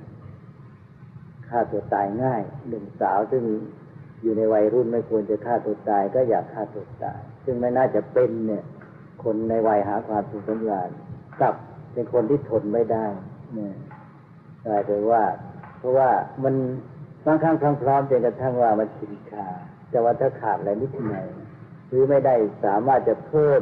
[1.47, 3.43] ฆ่าตัวตายง่ายหนุ่มสาวซึ่ง
[4.21, 8.63] อยู่ในวัยรุ่นไม่ควรจะฆ่าตัวตาย ก็อยากฆ่าตัวตาย ซึ่งไม่น่าจะเป็นเนี่ย
[9.23, 10.89] คนในวัยหาความสุขสำราญ
[11.41, 11.55] กับ
[11.93, 13.05] เป็นคนที่ทนไม่ได้
[13.57, 13.69] นี่
[14.65, 15.23] กลายเป็นว่า
[15.79, 16.09] เพราะว่า
[16.43, 16.55] มัน
[17.25, 19.47] บางครั้งพร้อมจนกระทั่งว่ามันชินชา
[19.89, 21.25] แต่ว่าถ้าขาดอะไรนิดหน่อย
[21.89, 23.61] หรือไม่ได้สามารถจะเพิ่ม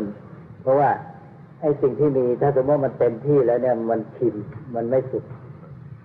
[0.61, 0.89] เพราะว่า
[1.61, 4.35] ไอ้สิ่งที่มีถ้าสมมติมันเต็มที่แล้วเนี่ยมันชิน
[4.75, 5.25] มันไม่สุข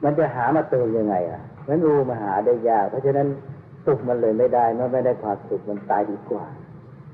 [0.05, 3.29] มันจะหามาเติมยังไงอะมันรู้มาหาได้ยาก เพราะฉะนั้น
[3.87, 6.45] สุขมันเลยไม่ได้เมื่อไม่ได้ความสุขมันตายดีกว่า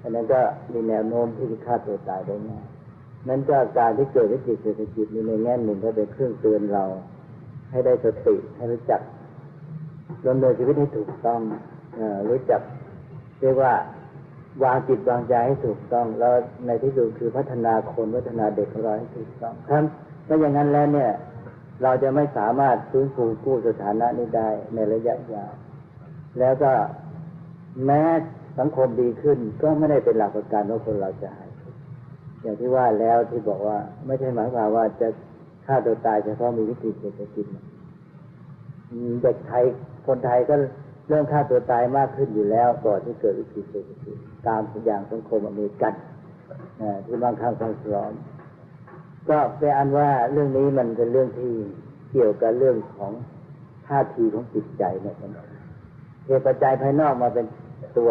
[0.03, 0.40] อันนั้นก็
[0.72, 2.66] มีแนวโน้มที่จะฆ่าตัวตายได้ง่าย
[3.28, 6.84] นั้นก็การที่เกิดวิกฤตเศรษฐกิจนี่ในแง่หนึ่งก็เป็นเครื่องเตือนเรา
[7.70, 9.00] ให้ได้สติให้รู้จัก
[10.26, 11.40] ดำเนินชีวิตให้ถูกต้อง
[11.98, 12.60] อรู้จัก
[13.40, 13.72] เรียกว่า
[14.62, 16.34] วางจิตวางใจให้ถูกต้อง แล้ว
[16.66, 19.84] ในที่สุดคือพัฒนาคนพัฒนาเด็กของเราให้ถูกต้องครับ
[20.26, 21.12] ถ้าอย่างนั้นแล้วเนี่ย
[21.82, 25.52] เราจะไม่สามารถฟื้นฟูกู้สถานะนี้ได้ในระยะยาว
[26.38, 26.72] แล้วก็
[27.84, 28.02] แม้
[28.58, 31.48] สังคมดีขึ้นก็ไม่ได้เป็นหลักประกันว่าคนเราจะหาย
[32.44, 35.09] อย่างที่ว่าแล้วที่บอกว่า ไม่ใช่หมายความว่าจะ
[35.66, 37.46] ฆ่าตัวตายเฉพาะมีวิกฤตเศรษฐกิจ
[39.22, 39.64] เด็กไทย
[40.07, 40.54] คนไทยก็
[41.09, 45.94] เริ่มฆ่าตัวตายมากขึ้นอยู่แล้วก่อนที่เกิดวิกฤตเศรษฐกิจตามอย่างสังคมอเมริกัน
[47.07, 48.12] ที่บางครั้งต้องร้อน
[49.28, 51.52] ก็เป็นอันว่าเรื่องนี้มันเป็นเรื่องที่
[52.11, 53.12] เกี่ยวกับเรื่องของ
[53.87, 55.16] ท่าทีของจิตใจเนี่ย
[56.26, 57.46] เหตุปัจจัยภายนอกมาเป็น
[57.98, 58.11] ตัว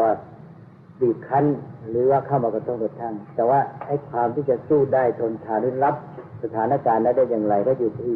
[1.02, 1.46] บีบคั้น
[1.90, 5.96] หรือว่าเข้ามากระทบกระทั่ง แต่ว่าไอ้ความที่จะสู้ได้ทนทานหรือรับ
[6.44, 8.16] สถานการณ์นั้นได้อย่างไรก็อยู่ที่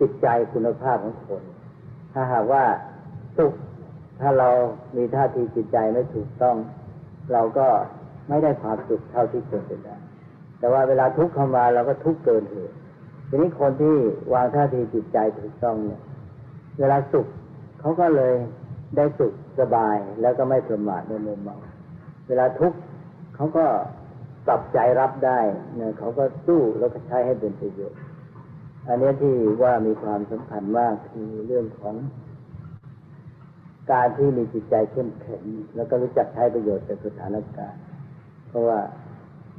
[0.00, 1.42] จิตใจคุณภาพของคน
[2.12, 2.64] ถ้าหากว่า
[3.36, 3.54] สุข
[4.20, 4.48] ถ้าเรา
[4.96, 6.56] มีท่าทีจิตใจไม่ถูกต้อง
[7.32, 7.66] เราก็
[8.28, 9.96] ไม่ได้ความสุขเท่าที่ควรจะได้
[10.58, 12.76] แต่ว่าเวลาทุกข์เข้ามาเราก็ทุกข์เกินเหตุ
[13.28, 13.94] ทีนี้คนที่
[14.34, 16.00] วางท่าทีจิตใจถูกต้องเนี่ย
[16.78, 17.26] เวลาสุข
[17.80, 18.34] เขาก็เลย
[18.96, 21.56] ได้สุขสบายแล้วก็ไม่ประมาทไม่เมา
[22.28, 22.78] เวลาทุกข์
[23.34, 23.64] เขาก็
[24.46, 25.38] ปรับใจรับได้
[25.76, 28.00] เนี่ยเขาก็สู้แล้วก็ใช้ให้เป็นประโยชน์
[28.86, 31.94] อันนี้ที่ว่ามีความสำคัญมากคือเรื่องของ
[33.92, 35.44] การที่มีจิตใจเข้มแข็ง
[35.76, 37.82] แล้วก็รู้จักใช้ประโยชน์จากสถานการณ์
[38.48, 38.80] เพราะว่า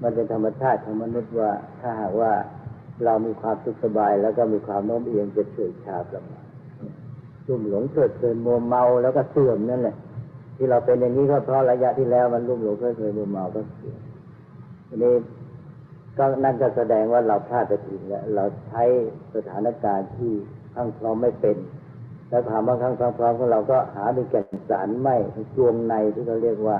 [0.01, 1.51] มันเป็นธรรมชาติของมนุษย์ว่า
[1.81, 2.33] ถ้าหากว่า
[3.05, 6.39] เรามีความสุขสบาย แล้วก็มีความโน้มเอียงจะเฉยชาประมา
[7.49, 9.95] ลุ่มหลงเกิดเพลินมัวเมาแล้วก็เสื่อมนั่นแหละ
[10.59, 13.99] ที่เราเป็นอย่างนี้ก็เพราะระยะที่แล้วมันลุ่มหลงเพลิดเงินมัวเมาก็เสื่อม
[14.87, 15.13] ทีนี้
[16.17, 18.83] ก็นั่นก็แสดงว่าเราพลาดไปถึงแล้วเราใช้
[19.35, 20.31] สถานการณ์ที่
[20.75, 21.57] ทั้งพร้อมไม่เป็น
[22.29, 25.15] แล้วถามบางครั้งความพร้อมของเราก็หาในแก่นสารไม่
[25.55, 26.77] จวงในที่เราเรียกว่า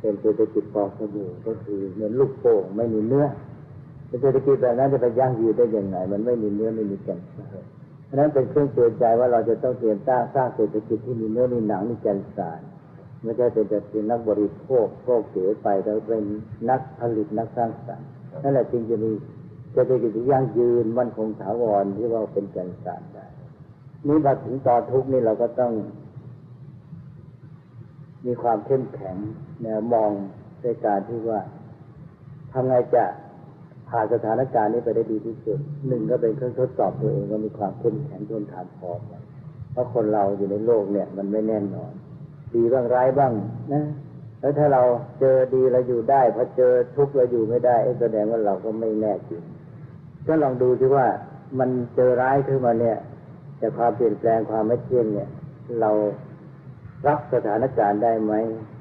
[0.00, 3.26] เป็นเศรษฐกิจฟองสบู่ก็คือเหมือนลูกโป่งไม่มีเนื้อ
[4.20, 7.56] เศรษฐกิจแบบนั้นจะไปยั่งยืนได้อยังไงมันไม่มีเนื้อไม่มีแก่นสาร
[8.06, 12.60] เพราะนั้นเป็นเครื่องเตือนใจว่าเราจะต้องเตรียมสร้างสร้างเศรษฐกิจที่มีเนื้อมีหนังมีแก่นสาร
[13.24, 16.24] ไม่ใช่เป็นแต่เป็นนักบริโภคโภคเสียไปแต่เป็น
[16.70, 18.08] นักผลิตนักสร้างสรรค์
[18.42, 19.10] นั่นแหละจึงจะมี
[19.72, 23.26] เศรษฐกิจที่ยั่งยืนมั่นคงถาวรที่ว่าเป็นแก่นสารได้
[24.06, 25.72] นี่พอถึงตอนทุกข์นี่เราก็ต้อง
[28.26, 29.16] มีความเข้มแข็ง
[29.62, 30.10] แนวมอง
[30.62, 31.40] ในการที่ว่า
[32.52, 33.04] ทำไงจะ
[33.88, 35.58] ผ่านสถานการณ์นี้ไปได้ดีที่สุด
[35.88, 38.90] หนึ่งก็เป็นเครื่องทดสอบตัวเองว่ามีความเข้มแข็งทนทานพอ
[39.72, 41.92] เพราะคนเราอยู่ในโลกเนี่ย มันไม่แน่นอน
[42.54, 43.32] ดีบ้างร้ายบ้าง
[43.72, 43.82] นะ
[44.40, 44.82] แล้วถ้าเรา
[45.20, 49.42] เจอดีเราอยู่ได้พอเจอทุกข์เราอยู่ไม่ได้แสดงว่าเราก็ไม่แน่จริง
[50.26, 51.06] ก็ลองดูที่ว่า
[51.58, 52.98] มันเจอร้ายขึ้นมาเนี่ย
[53.58, 55.28] แต่ความเปลี่ยนแปลงความไม่เที่ยงเนี่ย
[55.80, 55.90] เรา
[57.06, 58.32] รับสถานการณ์ได้ไหม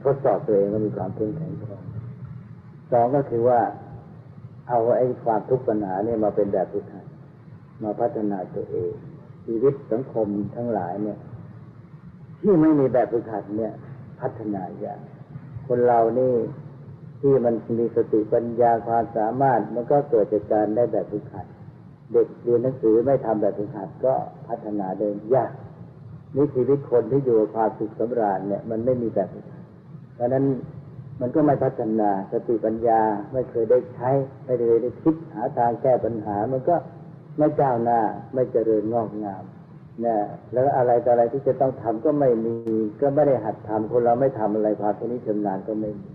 [0.04, 1.80] ทดสอบตัวเองว่ามีความเข้มแข็งพอ
[2.92, 3.60] สองก็คือว่า
[4.70, 7.06] เอาไอ้ความทุกข์ปัญหาเนี่ยมาเป็นแบบฝึกหัด
[7.84, 8.92] มาพัฒนาตัวเอง
[9.46, 11.20] ชีวิตสังคมทั้งหลายเนี่ย
[12.44, 13.74] ที่ไม่มีแบบฝึกหัดเนี่ย
[14.20, 15.00] พัฒนายาง
[15.68, 16.34] คนเรานี่
[17.22, 21.46] ที่มันมีสติปัญญาความสามารถ มันก็เกิดจากการได้แบบฝึกหัด
[22.12, 24.14] เด็กเรียนหนังสือไม่ทำแบบฝึกหัดก็
[24.48, 25.52] พัฒนาเดินยาก
[26.36, 29.64] นี่ชีวิตคนที่อยู่ความสุขสำราญเนี่ย มันไม่มีแบบฝึกหัด
[30.16, 30.46] เพราะนั้น
[31.22, 33.02] มันก็ไม่พัฒนาสติปัญญา
[33.34, 34.10] ไม่เคยได้ใช้
[34.46, 36.76] ไม่ได้ได้คิดหาทางแก้ปัญหา มันก็
[37.38, 38.00] ไม่เจ้าหน้า
[38.34, 39.44] ไม่เจริญงอกงาม
[40.06, 40.16] นะ
[40.54, 42.56] แล้วอะไรต่ออะไรที่จะต้องทำก็ไม่มี
[43.02, 46.10] ก็ไม่ได้หัดทำคนเราไม่ทำอะไรพาทีนี้ชำนาญก็ไม่มี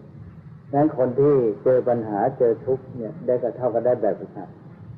[0.75, 4.49] นั้นคนที่เจอปัญหาเจอทุกข์เนี่ย ได้ก็เท่ากันได้แบบฝึกหัด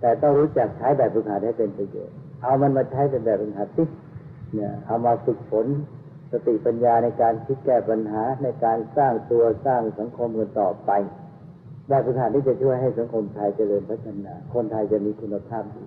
[0.00, 3.84] แต่ต้องรู้จักใช้แบบฝึกหัดให้เป็นประโยชน์เอามันมาใช้เป็นแบบฝึกหัดสิ
[4.54, 5.66] เนี่ยเอามาฝึกฝน
[6.32, 10.90] สติปัญญาในการคิดแก้ปัญหาในการสร้างตัวสร้างสังคมกันต่อไป
[11.88, 15.84] แบบฝึกหัดที่จะช่วยให้สังคมไทยเจริญพัฒนา คนไทยจะมีคุณภาพดี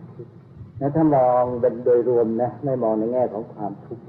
[0.80, 4.04] ขึ้นนะถ้ามองเป็นโดยรวมนะไม่มองในแง่ของความทุกข์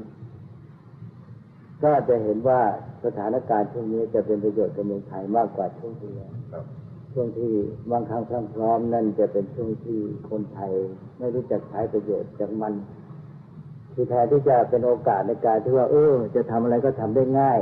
[1.82, 2.60] ก็จะเห็นว่า
[3.04, 6.32] สถานการณ์ช่วงนี้จะเป็นประโยชน์กับเมืองไทยมากกว่าช่วงที่แล้ว
[7.12, 7.52] ช่วงที่
[7.90, 8.22] บางครั้ง
[8.54, 10.00] พร้อมนั่นจะเป็นช่วงที่
[10.30, 10.72] คนไทย
[11.18, 12.72] ไม่รู้จักใช้ประโยชน์จากมัน
[13.94, 17.60] คือแทนที่จะเป็นโอกาสในการที่ว่าเออ จะทำอะไรก็ทำได้ง่าย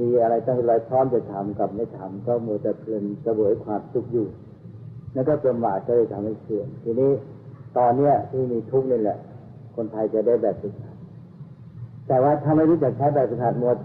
[0.00, 4.26] มีอะไรตั้งใจพร้อมจะทำกับไม่ทำก็มัวแต่เพลินเสวยความทุกข์อยู่
[5.14, 7.12] แล้วก็ประมาทก็เลยทำให้เสื่อมทีนี้
[7.78, 9.18] ตอนเนี้ยที่มีทุกข์นี่แหละ
[9.76, 10.96] คนไทยจะได้แบบฝึกหัด
[12.08, 13.76] แต่ว่าถ้าไม่รู้จักใช้แบบฝึกหัดหมด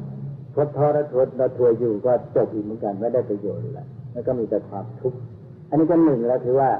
[0.55, 5.17] ทดท้อและทดเราทัวอยู่ก็จบอีกเหมือนกันไม่ได้ประโยชน์แล้วแล้วก็มีแต่ความทุกข์
[5.69, 6.71] อันนี้ก็หนึ่งแล้วถือว่า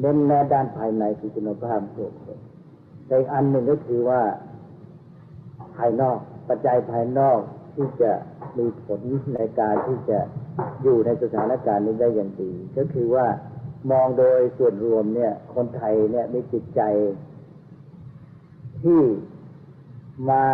[0.00, 2.38] เน้นแน่ด้านภายในคือคุณภาพตัวคน
[3.06, 4.20] แต่อีกอันหนึ่งก็คือว่า
[5.76, 7.38] ภายนอกปัจจัยภายนอก
[7.74, 8.12] ที่จะ
[8.58, 9.00] มีผล
[9.34, 10.18] ในการที่จะ
[10.82, 13.26] อยู่ในสถานการณ์นี้ได้อย่างดี ก็คือว่า
[13.90, 16.80] มองโดยส่วนรวมเนี่ย คนไทยเนี่ยมีจิตใจ
[18.82, 19.00] ที่
[20.30, 20.44] มา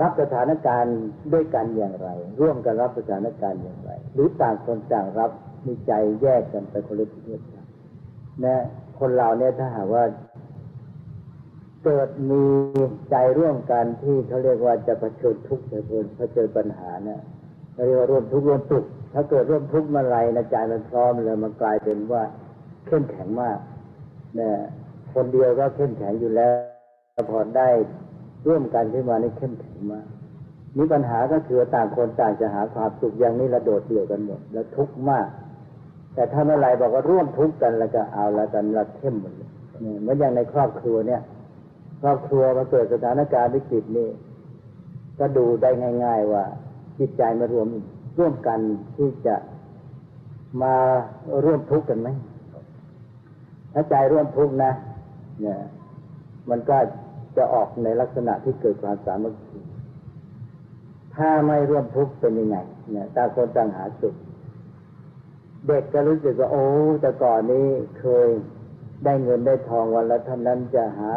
[0.00, 0.98] รับสถานการณ์
[1.32, 2.08] ด้วยกันอย่างไร
[2.40, 5.30] ร่วมกันรับสถานการณ์อย่างไร หรือต่างคนต่างรับ
[5.66, 7.40] มีใจแยกกันไปคนละทิศ
[8.44, 8.62] นะ
[8.98, 10.04] คนเราเนี่ยถ้าหากว่า
[11.84, 12.44] เกิดมี
[13.10, 17.20] ใจร่วมกันที่เขาเรียกว่าจะเผชิญทุกข์เผชิญเผชิญปัญหาเนี่ย
[17.86, 22.22] เรียกว่าร่วมทุกข์ร่วมสุข ถ้าเกิดร่วมทุกข์มื่อไรนะใจมันพร้อมเลยมันกลายเป็นว่า
[22.86, 23.58] เข้มแข็งมาก
[24.36, 24.54] เนี่ย
[25.14, 26.52] คนเดียวก็เข้มแข็งอยู่แล้ว
[27.30, 27.68] พอได้
[28.46, 30.06] ร่วมกันขึ้นมานี่เข้มแข็งมาก
[30.76, 35.28] มีปัญหาก็คือต่างคนต่างจะหาความสุขอย่างนี้ระโดดเดี่ยวกันหมด แล้วทุกข์มาก
[36.14, 39.50] แต่ถ้าเมื่อไรบอกว่าร่วมทุกข์กันแล้วก็เอาแล้วกันเราเข้มหมดเลย
[40.00, 41.22] เหมือนอย่างในครอบครัวเนี่ย
[42.02, 44.08] ครอบครัวมาเกิดสถานการณ์วิกฤตนี่
[45.18, 45.70] ก็ดูได้
[46.04, 46.44] ง่าย ๆ ว่า
[46.98, 47.66] จิตใจมารวม
[48.18, 48.60] ร่วมกัน
[48.96, 49.36] ที่จะ
[50.62, 50.74] มา
[51.44, 52.08] ร่วมทุกข์กันไหม
[53.72, 54.72] ถ้าใจร่วมทุกข์นะ
[55.40, 55.58] เนี่ย
[56.50, 56.76] มันก็
[57.36, 59.60] จะออกในลักษณะที่เกิดความสามัคคี
[61.16, 62.56] ถ้าไม่ร่วมทุกข์เป็นยังไง
[62.90, 64.14] เนี่ยต่างคนต่างหาสุข
[65.66, 66.64] เด็กก็รู้สึกว่าโอ้
[67.00, 67.66] แต่ก่อนนี้
[68.00, 68.28] เคย
[69.04, 71.12] ได้เงินได้ทองวันละเท่านั้นจะหา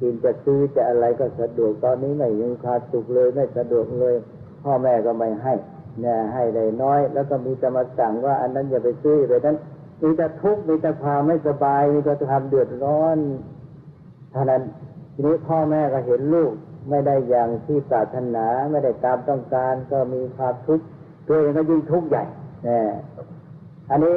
[0.00, 4.14] กินจะซื้อจะอะไรก็สะดวกตอนนี้ไม่ยังขาดสุขเลยไม่สะดวกเลย
[4.62, 5.54] พ่อแม่ก็ไม่ให้
[6.00, 9.56] เนี่ยให้ได้น้อย แล้วก็มีแต่มาสั่งว่า อันนั้นอย่าไปซื้อไปนั้น
[10.02, 13.18] มีแต่ทุกข์มีแต่ความไม่สบายมีแต่ความเดือดร้อน
[14.32, 14.62] เท่านั้น
[15.14, 16.52] ทีนี้พ่อแม่ก็เห็นลูก
[16.90, 20.84] ไม่ได้อย่างที่ปรารถนาไม่ได้ตามต้องการ ก็มีความทุกข์
[21.28, 22.24] ตัวเองก็ยิ่งทุกข์ใหญ่
[22.64, 22.90] เนี่ย
[23.90, 24.16] อันนี้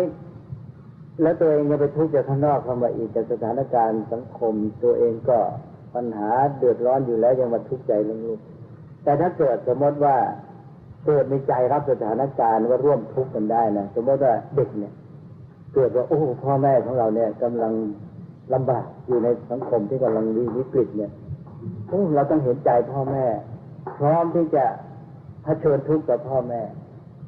[1.21, 5.39] แล้วตัวเองยังไปทุกข์จากข้างนอกเข้ามาอีกจากสถานการณ์สังคม ตัวเองก็
[5.95, 8.39] ปัญหาเดือดร้อนอยู่แล้วยังมาทุกข์ใจเรื่องลูก
[9.03, 10.17] แต่ถ้าเกิดสมมติว่า
[11.11, 14.93] เกิดในใจรับสถานการณ์ว่าร่วมทุกข์กันได้นะสมมติว่าเด็กเนี่ย
[15.73, 17.73] เกิดว่าโอ้พ่อแม่ของเราเนี่ยกำลัง
[18.53, 21.11] ลำบากอยู่ในสังคมที่กำลังมีวิกฤตเนี่ย
[21.87, 23.25] โอ้เราต้องเห็นใจพ่อแม่
[23.97, 24.65] พร้อมที่จะ
[25.43, 26.61] เผชิญทุกข์กับพ่อแม่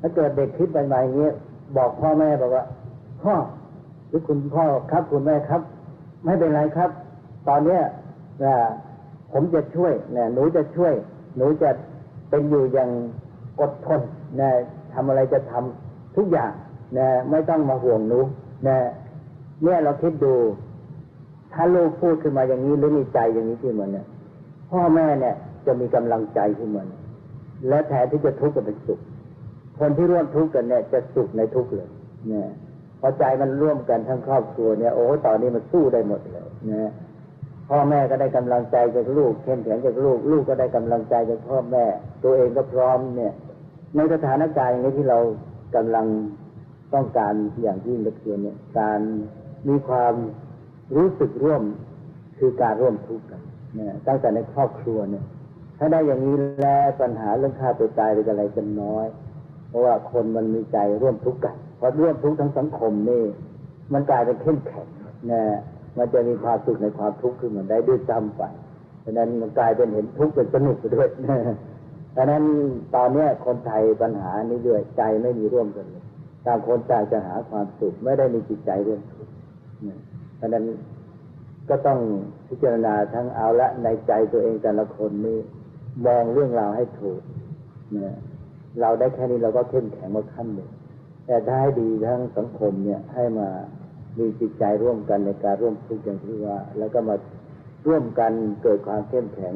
[0.02, 1.30] ถ้าเกิดเด็กคิดไปมาอย่างนี้
[1.78, 2.66] บอกพ่อแม่บอกว่า
[3.24, 3.36] พ่อ
[4.08, 5.62] หรือคุณพ่อครับคุณแม่ครับ
[6.26, 6.90] ไม่เป็นไรครับ
[7.48, 7.82] ตอนเนี้ย
[8.44, 8.56] นะ
[9.34, 10.94] ผมจะช่วยเนะหนูจะช่วย
[11.38, 11.70] หนูจะ
[12.30, 12.90] เป็นอยู่อย่าง
[13.60, 14.02] อดทน
[14.40, 14.50] นะ
[14.94, 16.52] ทำอะไรจะทำทุกอย่าง
[16.98, 18.20] นะไม่ต้องมาห่วงหนู
[18.68, 18.78] นะ
[19.64, 20.34] เนี่ยเราคิดดู
[21.54, 24.06] ถ้าลูกพูดขึ้นมาอย่างนี้หรือมีใจอย่างนี้ขึ้นมาเนี่ย
[24.72, 25.36] พ่อแม่เนี่ย
[25.66, 26.84] จะมีกำลังใจขึ้นมา
[27.68, 29.00] และแทนที่จะทุกข์ก็เป็นสุข
[29.80, 31.90] คนที่ร่วมทุกข์กันเนี่ย จะสุขในทุกข์เลย
[32.28, 32.48] เนี่ย
[33.02, 36.92] พอใจมันร่วมกันทั้งครอบครัวเนี่ยโอ้ตอนนี้มันสู้ได้หมดเลยนะ
[37.74, 41.86] พ่อแม่ก็ได้กำลังใจจากลูกเข้มแข็งจากลูก ลูกก็ได้กำลังใจจากพ่อแม่
[42.24, 43.34] ตัวเองก็พร้อมเนี่ย
[43.96, 45.20] ในสถานการณ์นี้ที่เรา
[45.76, 46.06] กำลัง
[46.94, 49.00] ต้องการอย่างที่เมื่อกี้เนี่ย การ
[49.68, 50.14] มีความ
[50.96, 51.64] รู้สึกร่วม
[52.38, 53.42] คือการร่วมทุกข์กัน
[53.76, 55.26] เนี่ยตั้งแต่ในครอบครัวเนี่ย
[55.78, 59.08] ถ้าได้อย่างนี้แล้วปัญหาเรื่องฆ่าตัวตายหรืออะไรจะน้อย
[59.70, 63.24] เพราะว่าคนมันมีใจร่วมทุกข์กันพอร่วมทุกข์ทั้งสังคมนี่
[63.94, 64.88] มันกลายเป็นเข้มแข็ง
[65.32, 65.44] นะ
[65.98, 68.42] มันจะมีความสุขในความทุกข์ขึ้นมาได้ด้วยซ้ำไป
[69.02, 71.08] เพราะนั้นมันกลายเป็นเห็นทุกข์เป็นสนุกไปด้วย
[72.16, 72.44] ดังนั้น
[72.96, 76.04] ตอนนี้คนไทยปัญหานี้ด้วยใจไม่มีร่วมกันเลย
[76.46, 79.34] ต่างคนต่างจะหาความสุขไม่ได้มีจิตใจร่วมทุกข์
[80.38, 80.66] เพราะนั้น
[81.70, 82.00] ก็ต้อง
[82.48, 85.38] พิจารณาทั้งเอาละในใจตัวเองแต่ละคนนี่
[86.06, 87.22] มองเรื่องราวให้ถูก
[88.82, 90.70] เราได้แค่นี้เราก็เข้มแข็งมาขั้นหนึ่ง
[91.26, 93.50] แต่ถ้าให้ดีทั้งสังคมเนี่ยให้มา
[94.18, 97.16] มีจิตใจร่วมกันในการร่วมทุกข์อย่างที่ว่า แล้วก็มา
[97.88, 98.32] ร่วมกัน
[98.64, 99.56] เกิดความเข้มแข็ง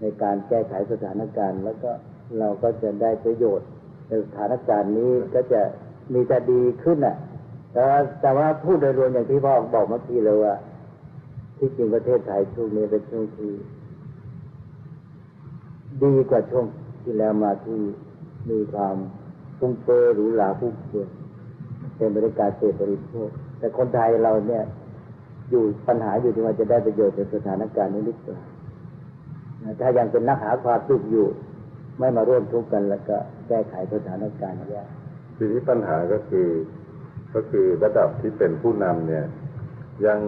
[0.00, 1.90] ในการแก้ไขสถานการณ์ แล้วก็
[2.38, 3.68] เราก็จะได้ประโยชน์
[4.08, 5.60] ในสถานการณ์นี้ก็จะ
[6.12, 7.16] มีแต่ดีขึ้นอะ
[7.72, 10.54] แต่ว่าแต่ว่าพูดโดยรวมอย่างที่พ่อบอกเมื่อกี้เลยว่า
[11.58, 13.52] ที่จริงประเทศไทยช่วงนี้เป็นช่วงที่
[16.02, 16.64] ดีกว่าช่วง
[17.02, 17.80] ที่แล้วมาที่
[18.50, 18.96] มีความ
[19.58, 21.08] ฟุ้งเฟ้อหรูหราฟุ่มเฟือย
[21.96, 24.64] เป็นบริการเสพบริโภค แต่คนไทยเราเนี่ย
[25.50, 28.38] อยู่ปัญหาอยู่ที่ว่าจะได้ประโยชน์จากสถานการณ์นี้หรือเปล่า
[29.80, 31.26] ถ้ายังเป็นนักหาความสุขอยู่
[31.98, 33.16] ไม่มาร่วมทุกข์กัน แล้วก็
[33.48, 34.88] แก้ไขสถานการณ์ยาก
[35.36, 36.48] ทีนี้ปัญหาก็คือ
[37.34, 39.24] ก็คือระดับที่เป็นผู้นำเนี่ย
[40.06, 40.20] ยัง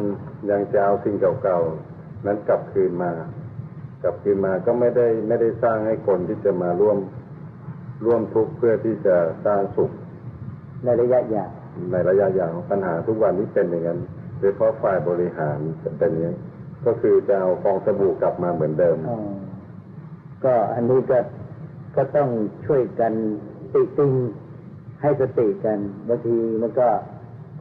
[0.51, 3.11] ยังจะเอาสิ่งเก่าๆนั้นกลับคืนมา
[4.03, 6.99] กลับคืนมาก็ไม่ได้ไม่ได้สร้างให้คนที่จะมาร่วม
[8.05, 9.17] ร่วมทุกข์เพื่อที่จะ
[9.47, 9.91] สร้างสุข
[10.85, 11.51] ในระยะยาว
[11.93, 13.99] ในระยะยาวปัญหาทุกวันนี้เป็นอย่างนั้น
[14.39, 16.35] โดยเฉพาะฝ่ายบริหารจะเป็นอย่างนี้
[16.87, 18.97] ก็คือจะเอาฟองสบู่กลับมาเหมือนเดิม
[20.45, 21.19] ก็อันนี้ก็
[21.97, 22.29] ก็ต้อง
[22.67, 23.13] ช่วยกัน
[23.73, 24.13] ติติง
[25.01, 26.89] ให้สติกันบางทีมันก็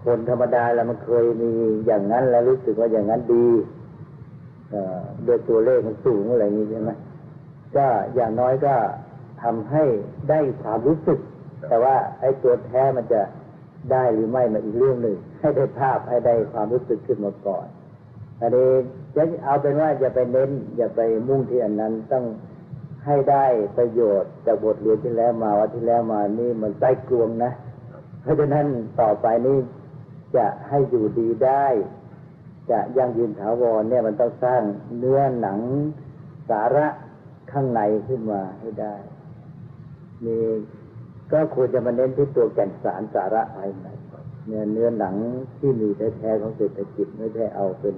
[0.03, 1.51] คนธรรมดาแล้วมันเคยมี
[1.85, 3.47] อย่างนั้นแล้วรู้สึกว่าอย่างนั้นดี
[5.25, 6.91] โดยตัวเลขมันสูงอะไรนี้ใช่ไหม
[7.75, 8.75] ก็อย่างน้อยก็
[9.43, 9.83] ทำให้
[10.29, 11.19] ได้ความรู้สึก
[11.67, 13.21] แต่ว่าไอ้ตัวแท้มันจะ
[13.91, 17.65] ได้หรือไม่มันอีกเรื่องหนึ่ง ให้ได้ภาพให้ได้ความรู้สึกขึ้นมาก่อน
[18.39, 18.69] อันนี้
[19.15, 22.25] จะเอาเป็นว่าอย่าไปเน้น อย่าไปมุ่งที่อันนั้นต้อง
[23.05, 23.45] ให้ได้
[23.77, 27.51] ประโยชน์จากบทเรียนที่แล้วมาวันที่แล้วมานี่มันใต้กลวงนะ
[28.21, 28.67] เพราะฉะนั้น
[29.01, 29.57] ต่อไปนี้
[30.35, 31.65] จะให้อยู่ดีได้
[32.71, 34.61] จะยั่งยืนถาวรเนี่ยมันต้องสร้าง
[34.97, 35.59] เนื้อหนัง
[36.49, 36.87] สาระ
[37.51, 38.95] ข้างในขึ้นมาให้ได้
[40.25, 40.37] มี
[41.31, 43.87] ก็ควรจะมาเน้นที่ตัวแก่นสารสาระภายใน
[44.47, 45.15] เนื้อเนื้อหนัง
[45.59, 47.95] ที่มีแท้ๆของเศรษฐกิจไม่ใช่เอาเป็น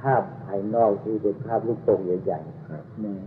[0.00, 3.20] ภาพภายนอกที่เป็นภาพลูกโป่งใหญ่ครับๆเนี่ย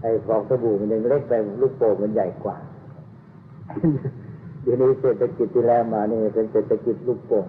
[0.00, 2.56] ไอ้ฟองสบู่มันยังเล็กไปลูกโป่งมันใหญ่กว่า
[4.62, 7.46] เดี๋ยวนี้เศรษฐกิจที่แล้วมานี่เป็นเศรษฐกิจลูกโป่ง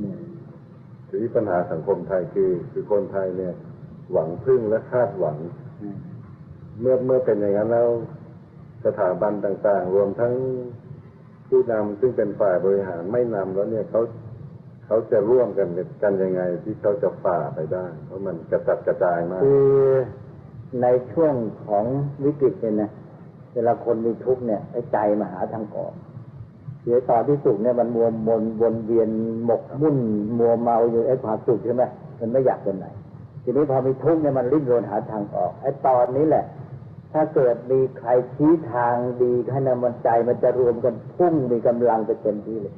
[0.00, 0.18] เนี่ย
[1.08, 3.54] ทีนี้ปัญหาสังคมไทยคือ คือคนไทยเนี่ย
[4.12, 5.36] หวังพึ่งและคาดหวัง
[5.82, 5.98] อืม
[6.80, 7.88] เมื่อเมื่อเป็นอย่างนั้นแล้ว
[8.84, 10.32] สถาบันต่างๆ รวมทั้ง
[11.48, 14.00] ผู้นำซึ่งเป็นฝ่ายบริหารไม่นำแล้วเนี่ยเขา
[14.86, 15.68] เขาจะร่วมกัน
[16.02, 19.90] กันยังไงที่เขาจะฝ่าไปได้ เพราะมันกระจัดกระจายมากคือ
[20.82, 21.34] ในช่วง
[21.66, 21.84] ของ
[22.24, 22.90] วิกฤตเนี่ยนะ
[23.54, 25.94] เวลาคนมีทุกข์เนี่ยไอ้ใจมาหาทางออก
[26.80, 29.08] เสียตอนที่สุขเนี่ยมันมัวมนวนเวียน
[29.44, 29.96] หมกมุ่น
[30.38, 31.84] มัวเมาอยู่ไอ้ความสุขใช่ไหม
[32.20, 32.86] มันไม่อยากเป็นไหน
[33.42, 36.44] ทีนี้พอมีทุกข์เนี่ยมันริ้นรนหาทางออกไอ้ตอนนี้แหละ
[37.12, 42.74] ถ้าเกิดมีใครชี้ทางดีให้นำมันใจมันจะรวมกันพุ่งมีกำลังไปเต็มที่เลย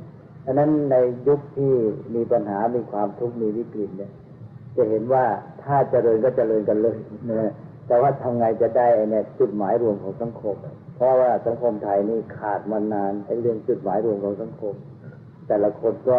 [0.47, 0.97] อันนั้นใน
[1.29, 1.75] ยุคที่
[2.15, 4.13] มีปัญหา มีความทุกข์มีวิกฤตเนี่ย
[4.77, 5.25] จะเห็นว่า
[5.63, 6.97] ถ้าเจริญก็เจริญกันเลย
[7.29, 7.53] นะ
[7.89, 10.57] แต่ว่าทำไงจะได้เนี่ยจุดหมายรวมของสังคม
[10.97, 14.75] เพราะว่าสังคมไทยนี่ขาดมานานไอ้เรื่องจุดหมายรวมของสังคม
[15.49, 16.19] แต่ละคนก็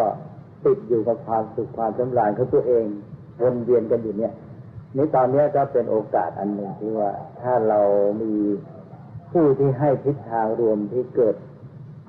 [0.64, 2.84] ติดอยู่กับความสุขความสำราญของตัวเอง
[3.42, 4.32] วนเวียนกันอยู่เนี่ย
[4.96, 7.80] นี่ตอนนี้ก็เป็นโอกาสอันหนึ่งที่ว่า ถ้าเรา
[8.22, 8.34] มี
[9.32, 11.36] ผู้ที่ให้ทิศทางรวมที่เกิด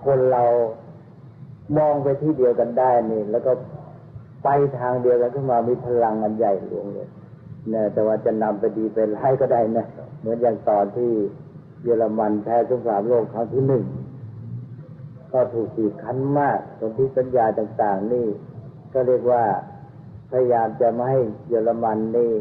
[0.05, 0.43] คนเรา
[1.77, 3.51] มองไปที่เดียวกันได้นี่ แล้วก็
[4.43, 7.09] ไปทางเดียวกันขึ้นมามีพลังอันใหญ่หลวงเลย
[7.73, 9.85] นะแต่ว่าจะนำไปดีไปร้ายก็ได้นะ
[10.19, 11.11] เหมือนอย่างตอนที่
[11.83, 13.83] เยอรมันแพ้สงครามโลกครั้งที่หนึ่ง
[15.33, 18.27] ก็ถูกบีคั้นมากตรงที่สัญญาต่าง ๆ นี่
[18.93, 19.43] ก็เรียกว่า
[20.31, 21.19] พยายามจะไม่ให้
[21.49, 22.31] เยอรมันนี่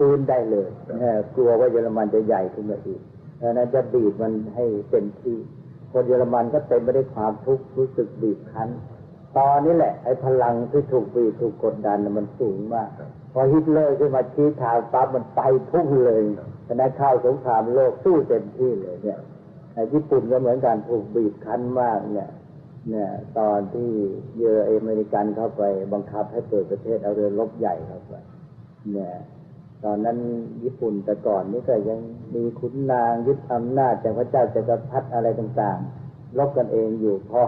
[0.00, 0.68] ฟื้นได้เลย
[1.34, 3.00] กลัวว่าเยอรมันจะใหญ่ขึ้นมาอีก
[3.36, 5.36] เพราะฉะนั้นจะบีบมันให้เต็มที่
[5.92, 8.68] คนเยอรมันก็เต็มไปด้วยความทุกข์รู้สึกบีบคั้น
[9.38, 12.88] ตอนนี้แหละ ไอ้พลังที่ถูกบีบถูกกดดันมันสูงมาก
[13.32, 16.20] พอฮิตเลอร์ขึ้นมาชี้ทางปั๊บมันไปพุ่งเลย
[16.68, 19.20] ฉะข้าวสงครามโลกสู้เต็มที่เลยเนี่ย
[19.74, 22.30] ไอ้ญี่ปุ่นก็เหมือนกันถูกบีบคั้นมากเนี่ย
[22.88, 23.08] เนี่ย
[23.38, 23.90] ตอนที่
[24.38, 25.62] เยออเมริกันเข้าไป
[25.92, 28.14] บังคับให้เปิดประเทศเอาเรือรบใหญ่เข้าไป
[28.92, 29.12] เนี่ย
[29.84, 30.18] ตอนนั้น
[30.64, 31.98] ญี่ปุ่นแต่ก่อนนี่ก็ยัง
[32.34, 37.42] มีขุนนางยึดอำนาจจากพระเจ้าจักรพรรดิอะไรต่างๆรบกันเองอยู่พอ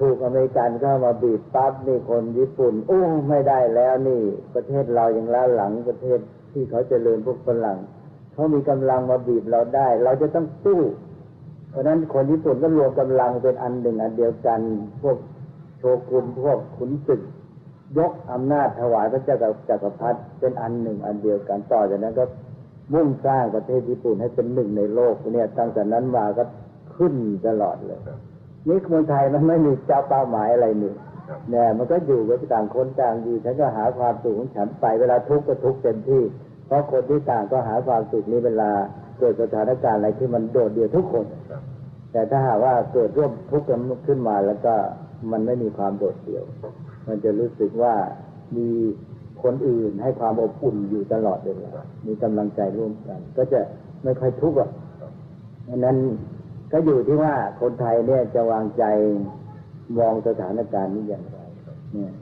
[0.00, 4.22] ถูกอเมริกันเข้ามาบีบปั๊บนี่คนญี่ปุ่นโอ้ไม่ได้แล้วนี่
[4.54, 6.18] ประเทศเรายังล้าหลังประเทศ
[6.52, 7.78] ที่เขาเจริญพวกฝรั่ง
[8.32, 10.80] เขามีกำลังมาบีบเราได้ เราจะต้องสู้
[11.70, 14.60] เพราะนั้นคนญี่ปุ่นก็รวมกำลังเป็นอันหนึ่งอันเดียวกัน
[15.02, 15.18] พวก
[15.78, 17.20] โชกุนพวกขุนศึก
[17.98, 19.36] ยกอำนาจถวายพระเจ้า
[19.68, 22.24] จักรพรรดิเป็นอันหนึ่งอันเดียวกันต่อจากนั้นก็
[22.94, 26.44] มุ่งสร้างประเทศญี่ปุ่นให้เป็นหนึ่งในโลกเนี่ยตั้งแต่นั้นมาก็
[26.96, 27.14] ขึ้น
[27.46, 28.00] ตลอดเลย
[28.68, 30.94] นี่เมืองไทยมันไม่มีเจ้าเป้าหมายอะไรนี่
[31.50, 36.22] เนี่ยมันก็อยู่กับต่างคนต่างอยู่ฉันก็หาความสุขของฉันไปเวลาทุกข์ก็ทุกข์เต็มที่
[36.66, 38.70] เพราะคนที่ต่างก็หาความสุขนี้เวลา
[39.18, 41.26] เกิดสถานการณ์อะไรที่มันโดดเดี่ยวทุกคน
[42.12, 44.74] แต่ถ้าหากว่าเกิดร่วมทุกข์กันขึ้นมาแล้วก็
[45.32, 46.44] มันไม่มีความโดดเดี่ยว
[47.06, 47.94] มันจะรู้สึกว่า
[48.56, 48.68] มี
[49.42, 51.72] คนอื่นให้ความอบอุ่นอยู่ตลอดเวลา
[52.06, 53.60] มีกำลังใจร่วมกัน ก็จะ
[54.04, 54.70] ไม่ค่อยทุกข์อะ
[55.68, 55.96] ดังนั้น
[56.72, 58.84] ก็อยู่ที่ว่าคนไทยเนี่ยจะวางใจ
[59.98, 61.38] มองสถานการณ์นี้อย่างไร
[61.92, 62.12] เนี่ย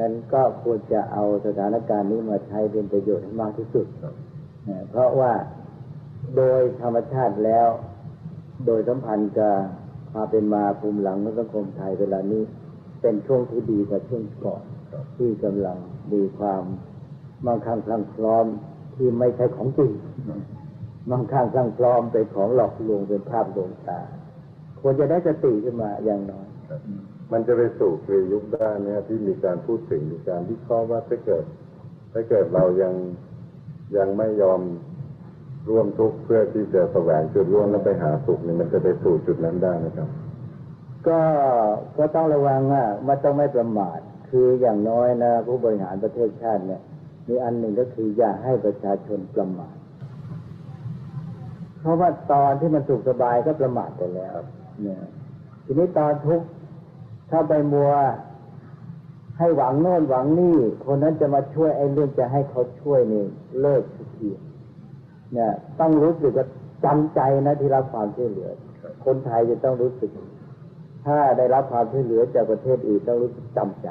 [0.00, 3.86] นั้นก็ควรจะเอาสถานการณ์นี้มาใช้เป็นประโยชน์ให้มากที่สุด
[4.90, 5.32] เพราะว่า
[6.36, 7.68] โดยธรรมชาติแล้ว
[8.66, 9.54] โดยสัมพันธ์กับ
[10.12, 12.42] ความเป็นมาภูมิหลังของสังคมไทยเวลานี้
[13.00, 14.62] เป็นช่วงที่ดีกว่าช่วงก่อน
[15.16, 15.78] ที่กำลัง
[16.12, 16.62] มีความ
[17.46, 18.46] มั่งคั่งพลังพร้อม
[18.96, 19.92] ที่ไม่ใช่ของจริง
[21.10, 24.00] มั่งคั่งพลังพร้อมเป็นของหลอกลวงเป็นภาพลวงตา
[24.80, 26.46] ควรจะได้สติขึ้นมาอย่างน้อย
[27.32, 31.44] มันจะไปสู่คลียุคด้เนี่ยที่มีการพูดถึงมีการวิเคราะห์ว่าถ้าเกิด
[32.12, 32.94] ถ้าเกิดเรายัง
[33.96, 34.60] ยังไม่ยอม
[35.68, 40.08] ร่วมทุกข์เพื่อที่จะแสวงจุดร่วมแล้วไปหาสุขนี่มันจะไปสู่จุดนั้นได้นะครับ
[41.08, 41.18] ก็
[41.98, 43.98] ก็ต้องระวังว่ามันต้องไม่ประมาท
[44.28, 46.82] คืออย่างน้อยนะผู้บริหารประเทศชาติเนี่ย
[47.28, 49.76] มีอันหนึ่งก็คืออย่าให้ประชาชนประมาท
[51.80, 54.36] เพราะว่าตอนที่มันสุขสบายก็ประมาทไปแล้ว
[54.82, 55.02] เนี่ย
[55.64, 56.46] ทีนี้ตอนทุกข์
[57.30, 57.92] ถ้าไปมัว
[59.38, 63.24] ให้หวังโน่นหวังนี่ คนนั้นจะมาช่วยไอ้เรื่องจะให้เขาช่วยนี่
[63.60, 63.82] เลิก
[64.16, 64.28] ที
[65.32, 66.46] เนี่ย ต้องรู้สึกว่า
[66.84, 68.50] จำใจนะที่รับความช่วยเหลือ
[69.04, 70.10] คนไทยจะต้องรู้สึก
[71.06, 73.88] ถ้าได้รับความช่วยเหลือจากประเทศอื่นต้องรู้สึกจำใจ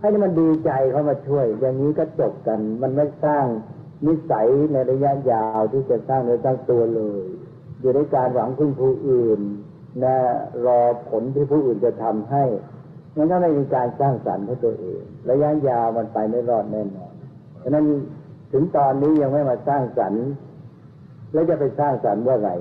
[0.00, 3.44] ให้มันดีใจเขามาช่วย อย่างนี้ก็จบกัน มันไม่สร้าง
[4.06, 7.22] นิสัยในระยะยาวที่จะสร้างเนื้อสร้างตัวเลย
[7.80, 9.40] อยู่ในการหวังพึ่งผู้อื่น
[10.04, 10.16] นะ
[10.66, 12.44] รอผลที่ผู้อื่นจะทำให้
[13.16, 17.12] มันก็ไม่มีการสร้างสรรค์ให้ตัวเอง ระยะยาวมันไปไม่รอดแน่นอน
[17.62, 17.84] ฉะนั้น
[18.52, 20.24] ถึงตอนนี้ยังไม่มาสร้างสรรค์
[21.32, 22.54] แล้วจะไปสร้างสรรค์เมื่อไหร่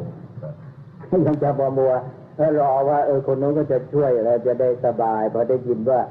[1.25, 1.93] ยังจะมัวมัว
[2.37, 6.01] ถ้ารอว่าเออคนนู้นก็จะช่วยแล้วจะได้สบายพอได้ยินว่า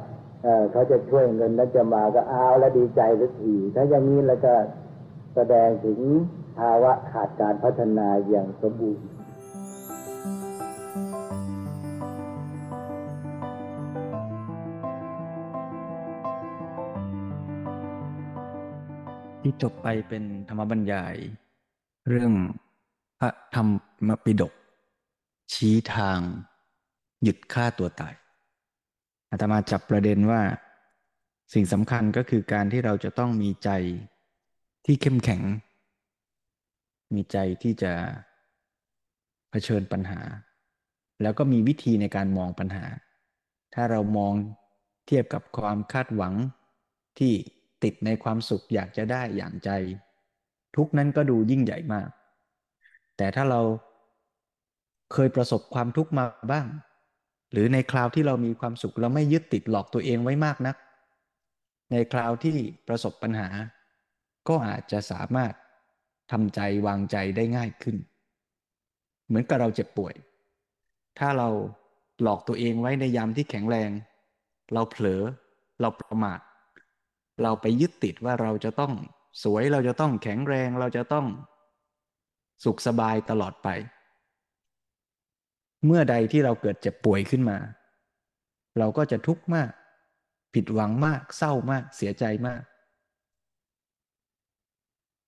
[0.43, 4.53] เออเขาจะช่วยเงินนั้นจะมาก็เอาแล้วดีใจสักทีถ้าอย่างนี้แล้วก็
[5.35, 5.99] แสดงถึง
[6.59, 9.07] ภาวะขาดการพัฒนาอย่างสมบูรณ์
[19.43, 21.15] ที่จบไปเป็นธรรมบรรยาย
[22.09, 22.33] เรื่อง
[23.21, 24.53] พระธรรมปิฎก
[25.53, 26.19] ชี้ทาง
[27.23, 28.15] หยุดฆ่าตัวตาย
[29.31, 30.43] อาตมาจับประเด็นว่า
[31.55, 33.71] สิ่งสำคัญก็คือการที่เราจะต้องมีใจ
[34.87, 35.43] ที่เข้มแข็ง
[37.15, 37.93] มีใจที่จะ
[39.51, 40.21] เผชิญปัญหา
[41.23, 42.85] แล้วก็มีวิธีในการมองปัญหา
[43.75, 44.35] ถ้าเรามอง
[45.07, 46.35] เทียบกับความคาดหวัง
[47.19, 47.33] ที่
[47.83, 49.71] ติดในความสุขอยากจะได้อย่างใจ
[50.77, 52.09] ทุกนั้นก็ดูยิ่งใหญ่มาก
[53.17, 53.61] แต่ถ้าเรา
[55.15, 56.67] เคยประสบความทุกข์มาบ้าง
[57.53, 60.77] หรือในคราวที่เรามีความสุขเราไม่ยึดติดหลอกตัวเองไว้มากนัก
[61.91, 62.57] ในคราวที่
[62.89, 63.49] ประสบปัญหา
[64.49, 65.53] ก็อาจจะสามารถ
[66.33, 67.97] ทำใจวางใจได้ง่ายขึ้น
[69.27, 70.15] เหมือนกับเราเจ็บป่วย
[71.19, 71.49] ถ้าเรา
[72.23, 73.91] หลอกตัวเองไว้ในยามที่แข็งแรง
[74.73, 75.23] เราเผลอ
[75.81, 76.41] เราประมาท
[77.43, 78.93] เราไปยึดติดว่าเราจะต้อง
[79.43, 81.27] สวย เราจะต้องแข็งแรง เราจะต้อง
[82.65, 83.69] สุขสบายตลอดไป
[85.87, 87.59] เมื่อใดที่เราเกิดเจ็บป่วยขึ้นมา
[88.79, 89.71] เราก็จะทุกข์มาก
[90.55, 92.63] ผิดหวังมาก เศร้ามาก เสียใจมาก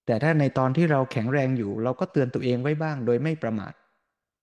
[0.06, 3.72] แต่ถ้าในตอนที่เราแข็งแรงอยู่ เราก็เตือนตัวเองไว้บ้าง โดยไม่ประมาท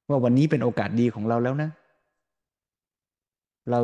[0.09, 1.70] ว่าวันนี้เป็นโอกาสดีของเราแล้วนะ
[3.70, 3.80] เรา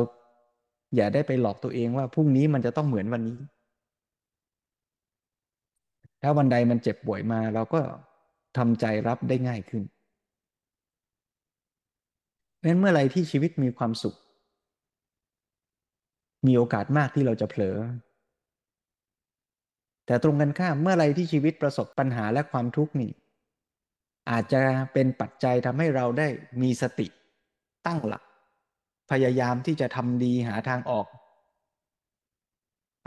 [0.96, 3.38] อย่าได้ไปหลอกตัวเองว่าพรุ่งนี้มันจะต้องเหมือนวันนี้
[6.22, 7.80] ถ้าวันใดมันเจ็บป่วยมา เราก็
[8.56, 9.82] ทำใจรับได้ง่ายขึ้น
[12.60, 14.16] เพราะฉะนั้นเมื่อไรที่ชีวิตมีความสุข
[16.46, 17.76] มีโอกาสมากที่เราจะเผลอ
[20.06, 23.10] แต่ตรงกันข้ามเมื่อไรที่ชีวิตประสบปัญหาและความทุกข์นี่
[24.30, 24.60] อาจจะ
[24.92, 26.28] เป็นปัจจัยทำให้เราได้
[26.62, 27.06] มีสติ
[27.86, 28.22] ตั้งหลัก
[29.10, 31.06] พยายามที่จะทำดีหาทางออก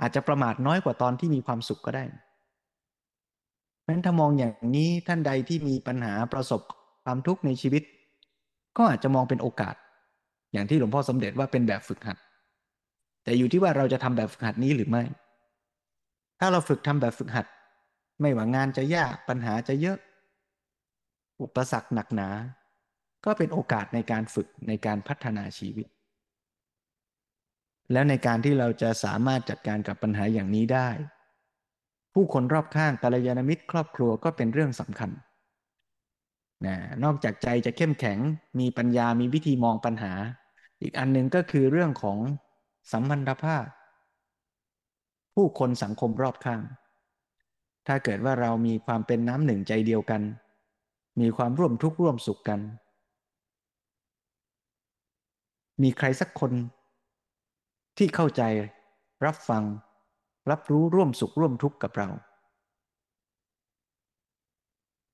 [0.02, 2.06] อาจจะประมาทน้อยกว่าตอนที่มีความสุขก็ได้
[3.82, 6.62] เพราะฉะนั้นถ้ามองอย่างนี้ท่านใดที่มีปัญหาประสบ
[7.04, 7.84] ความทุกข์ในชีวิต
[8.78, 9.76] ก็อาจจะมองเป็นโอกาส
[10.54, 12.18] อย่างที่หลวงพ่อสมเด็จว่าเป็นแบบฝึกหัด
[13.24, 15.04] แต่อยู่ที่ว่าเราจะทำแบบฝึกหัดนี้หรือไม่
[16.40, 17.46] ถ้าเราฝึกทำแบบฝึกหัด
[18.22, 19.98] ไม่ว่างานจะยากปัญหาจะเยอะ
[21.42, 22.30] อุปสรรคหนักหนา
[23.26, 25.88] ก็เป็นโอกาสในการฝึกในการพัฒนาชีวิต
[27.92, 30.90] แล้วในการที่เราจะสามารถจัดการกับปัญหาอย่างนี้ได้
[32.14, 35.10] ผู้คนรอบข้างกัลยาณมิตรครอบครัวก็เป็นเรื่องสำคัญ
[36.66, 38.20] นะนอกจากใจจะเข้มแข็ง
[38.60, 40.14] มีปัญญามีวิธีมองปัญหา
[40.82, 42.18] อีกอันหนึ่งก็คือเรื่องของ
[42.92, 43.66] สัมพันธภาพ
[45.36, 46.62] ผู้คนสังคมรอบข้าง
[47.88, 50.22] ถ้าเกิดว่าเรามีความเป็นน้ำหนึ่งใจเดียวกัน
[51.22, 52.60] มีความร่วมทุกข์ร่วมสุขกัน
[55.82, 56.52] มีใครสักคน
[57.98, 58.42] ที่เข้าใจ
[59.26, 59.64] รับฟัง
[60.52, 62.10] รับรู้ร่วมสุขร่วมทุกข์กับเรา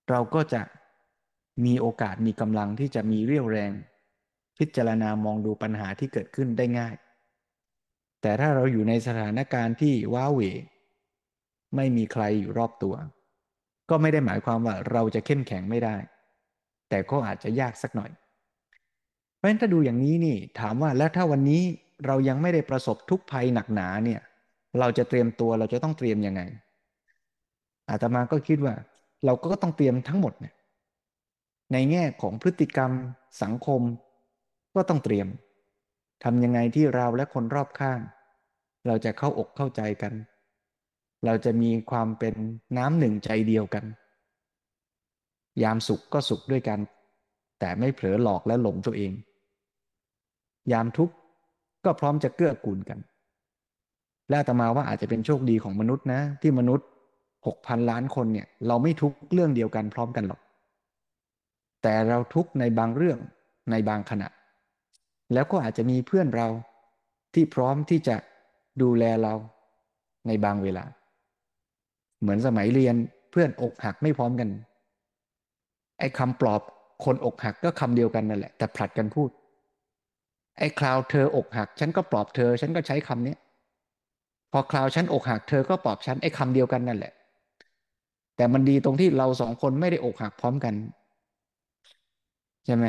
[0.10, 0.62] เราก็จะ
[1.66, 3.72] มีโอกาสมีกำลังที่จะมีเรี่ยวแรง
[4.58, 6.96] พิจารณามองดูปัญหาที่เกิดขึ้นได้ง่าย
[8.22, 10.42] แต่ถ้าเราอยู่ในสถานการณ์ที่ว้าเหว
[11.76, 12.96] ไม่มีใครอยู่รอบตัว
[13.90, 15.96] ก็ไม่ได้หมายความว่าเราจะเข้มแข็งไม่ได้
[16.90, 18.12] แต่ก็อาจจะยากสักหน่อย
[19.36, 21.62] เพราะฉะนั้นถ้าดูอย่างนี้นี่ถามว่าแล้วถ้าวันนี้
[22.06, 24.22] เรายังไม่ได้ประสบทุกภัยหนักหนาเนี่ย
[24.80, 26.42] เราจะเตรียมตัวเราจะต้องเตรียมยังไง
[27.90, 28.74] อาตมาก็คิดว่า
[29.26, 30.54] เราก็ต้องเตรียมทั้งหมดเนี่ย
[31.74, 32.92] ในแง่ของพฤติกรรม
[33.42, 33.82] สังคม
[34.76, 35.28] ก็ต้องเตรียม
[36.24, 38.00] ทำยังไงที่เราและคนรอบข้าง
[38.88, 40.14] เราจะเข้าอกเข้าใจกัน
[41.26, 42.36] เราจะมีความเป็น
[42.78, 43.86] น้ำหนึ่งใจเดียวกัน
[45.64, 46.80] ยามสุขก็สุขด้วยกัน
[47.60, 49.12] แต่ไม่เผลอหลอกและหลงตัวเอง
[50.72, 51.16] ยามทุกข์
[51.86, 53.00] ก็พร้อมจะเกื้อกูลกัน
[54.30, 56.88] และอาตมาว่าอาจจะเป็นโชคดีของมนุษย์นะ ที่มนุษย์
[57.48, 60.40] หกพันล้านคนเนี่ย เราไม่ทุกเรื่องเดียวกันพร้อมกันหรอก
[61.84, 63.20] แต่เราทุกในบางเรื่อง
[63.72, 64.30] ในบางขณะ
[65.34, 66.48] แล้วก็อาจจะมีเพื่อนเรา
[67.34, 68.16] ที่พร้อมที่จะ
[68.82, 69.34] ดูแลเรา
[70.28, 70.86] ในบางเวลา
[72.22, 72.96] เหมือนสมัยเรียน
[73.32, 74.50] เพื่อนอกหักไม่พร้อมกัน
[76.00, 76.62] ไอ้คำปลอบ
[77.06, 79.30] คนอกหักก็คำเดียวกันนั่นแหละ แต่ผลัดกันพูด
[80.58, 83.36] ไอ้คราวเธออกหัก ฉันก็ปลอบเธอ ฉันก็ใช้คำนี้
[84.52, 87.14] พอคราวฉันอกหักเธอก็ปลอบฉันไอ้คำเดียวกันนั่นแหละ
[88.36, 90.74] แต่มันดีตรงที่เราสองคนไม่ได้อกหักพร้อมกัน
[92.70, 92.86] ช่ไหม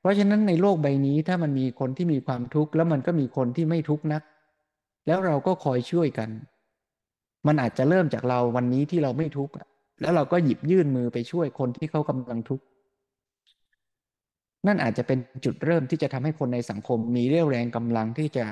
[0.00, 4.22] เพราะฉะนั้นในโลกใบนี้ถ้ามันมีคนที่มีความทุกข์แล้วมันก็มีคนที่ไม่ทุกข์นัก
[5.06, 6.28] แล้วเราก็คอยช่วยกัน
[7.46, 9.54] มันอาจจะเริ่มจากเราวันนี้ที่เราไม่ทุกข์
[10.00, 12.64] แล้วเราก็หยิบยื่นมือไปช่วยคนที่เขากำลังทุกข์
[14.66, 18.44] นั่นอาจจะเป็นจุดเริ่มที่จะทำให้คนในสังคมมีเรี่ยวแรงกำลังที่จะ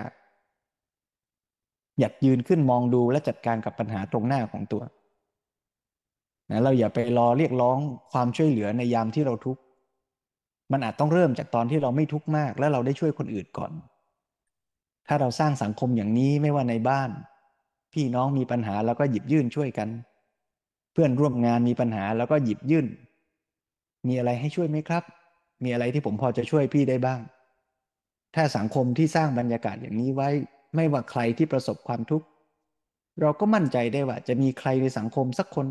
[1.99, 4.83] หยัดยืนขึ้นมองดูและจัดการกับปัญหาตรงหน้าของตัว
[6.51, 7.79] นะเราอย่าไปรอเรียกร้อง
[8.12, 9.61] ความช่วยเหลือในยามที่เราทุกข์
[10.72, 13.72] มันอาจต้องเริ่มจากตอนที่เราไม่ทุกข์มาก แล้วเราได้ช่วยคนอื่นก่อน
[15.08, 17.10] ถ้าเราสร้างสังคมอย่างนี้ไม่ว่าในบ้าน
[17.92, 19.88] พี่น้องมีปัญหาแล้วก็หยิบยื่นช่วยกัน
[20.92, 22.86] เพื่อนร่วมงานมีปัญหาแล้วก็หยิบยื่น
[24.06, 25.04] มีอะไรให้ช่วยไหมครับ
[25.64, 27.20] มีอะไรที่ผมพอจะช่วยพี่ได้บ้าง
[28.34, 30.30] ถ้าสังคมที่สร้างบรรยากาศอย่างนี้ไว้
[30.74, 32.26] ไม่ว่าใครที่ประสบความทุกข์
[33.20, 35.66] เราก็มั่นใจได้ว่าจะมีใครในสังคมสักคน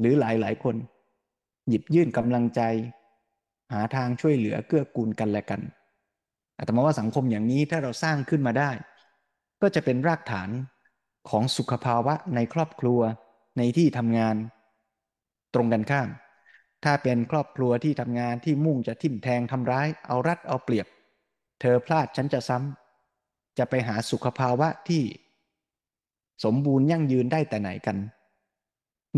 [0.00, 0.76] หรือหลายหลายคน
[1.68, 2.60] หยิบยื่นกำลังใจ
[3.72, 5.60] หาทางช่วยเหลือเกื้อกูลกันและกัน
[6.58, 8.70] อาตมาว่าสังคมอย่างนี้ถ้าเราสร้างขึ้นมาได้
[9.62, 10.50] ก็จะเป็นรากฐาน
[11.30, 13.00] ของสุขภาวะในครอบครัว
[13.58, 14.36] ในที่ทำงาน
[15.54, 16.08] ตรงกันข้าม
[16.84, 20.86] ถ้าเป็นครอบครัวที่ทำงานที่มุ่งจะทิ่มแทงทำร้าย เอารัดเอาเปรียบ
[21.60, 25.02] เธอพลาดฉันจะซ้ำจะไปหาสุขภาวะที่
[26.44, 27.96] สมบูรณ์ยั่งยืนได้แต่ไหนกัน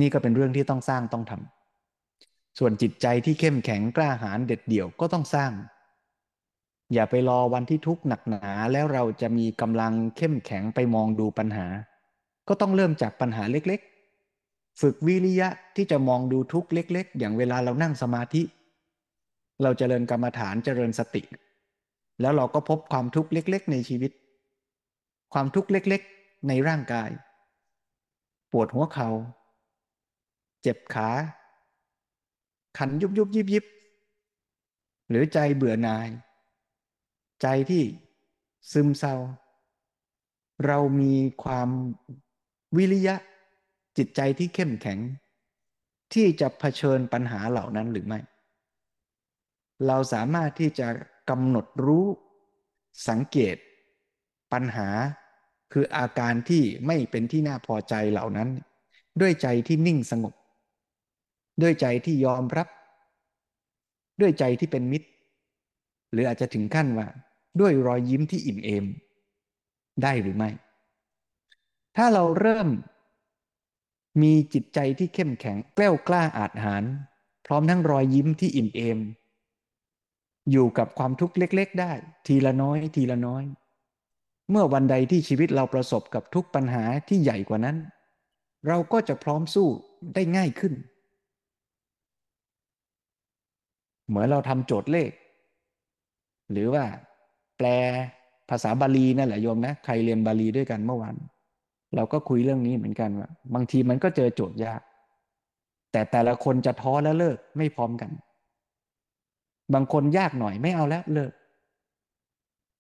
[0.01, 1.60] นี่ก็เป็นเรื่องที่ต้องสร้างต้องทำ
[2.63, 5.53] ส่วนจิตใจที่เข้มแข็งกล้าหาญเด็ดเดี่ยวก็ต้องสร้าง
[6.93, 11.67] อย่าไปรอวันที่ทุกข์หนักหนาแล้วเราจะมีกำลังเข้มแข็งไปมองดูปัญหา
[12.49, 18.43] ก็ต้องเริ่มจากปัญหาเล็กๆ ฝึกวิริยะที่จะมองดูทุกข์เล็ก ๆ อย่างเวลาเรานั่งสมาธิ
[19.63, 21.23] เราจเจริญกรรมฐานเจริญสติ
[22.21, 24.13] แล้วเราก็พบความทุกข์เล็ก ๆ ในชีวิต
[25.33, 27.11] ความทุกข์เล็กๆ ในร่างกาย
[28.53, 29.11] ปวดหัวเขา่า
[30.63, 31.09] เจ็บขา
[32.79, 33.65] ขันยุบยุบยิบยิบ
[35.09, 36.09] หรือใจเบื่อหน่าย
[37.43, 37.85] ใจที่
[38.73, 39.15] ซึมเศร้า
[40.67, 41.69] เรามีความ
[42.77, 43.17] วิริยะ
[43.97, 44.99] จิตใจที่เข้มแข็ง
[46.15, 48.19] ที่จะะเผชิญปัญหาเหล่านั้นหรือไม่
[49.87, 50.89] เราสามารถที่จะ
[51.31, 52.07] กำหนดรู้
[53.09, 53.57] สังเกต
[54.53, 54.89] ปัญหา
[55.73, 58.49] คืออาการที่ไม่เป็นที่น่าพอใจเหล่านั้น
[59.21, 60.35] ด้วยใจที่นิ่งสงบ
[61.63, 62.69] ด้วยใจที่ยอมรับ
[64.21, 65.09] ด้วยใจที่เป็นมิตร
[66.13, 67.07] หรืออาจจะถึงขั้นว่า
[67.61, 68.85] ด้วยรอยยิ้มที่อิ่มเอม
[70.03, 70.51] ได้หรือไม่
[71.97, 72.69] ถ้าเราเริ่ม
[74.23, 76.85] มีจิตใจที่เข้มแข็งแกล้วกล้าอาจหาร
[77.47, 78.99] พร้อมทั้งรอยยิ้มที่อิ่มเอม
[80.51, 81.93] อยู่กับความทุกข์เล็ก ๆ ได้
[82.27, 83.45] ทีละน้อย ทีละน้อย
[84.51, 87.77] เมื่อวันใดที่ชีวิตเราประสบกับทุกปัญหาที่ใหญ่กว่านั้น
[88.67, 89.69] เราก็จะพร้อมสู้
[90.15, 90.75] ได้ง่ายขึ้น
[94.11, 95.11] เหมือนเราทำโจทย์เลข
[96.53, 96.85] หรือว่า
[97.59, 97.67] แปล
[98.51, 101.15] ภาษาบาลีนั่นแหละโยมนะใครเรียนบาลีด้วยกันเมื่อวาน
[101.97, 104.81] เราก็คุยเรื่องนี้เหมือนกันว่า บางทีมันก็เจอโจทย์ยาก
[105.93, 108.11] แต่แต่ละคนจะท้อแล้วเลิกไม่พร้อมกัน
[109.75, 111.33] บางคนยากหน่อยไม่เอาแล้วเลิก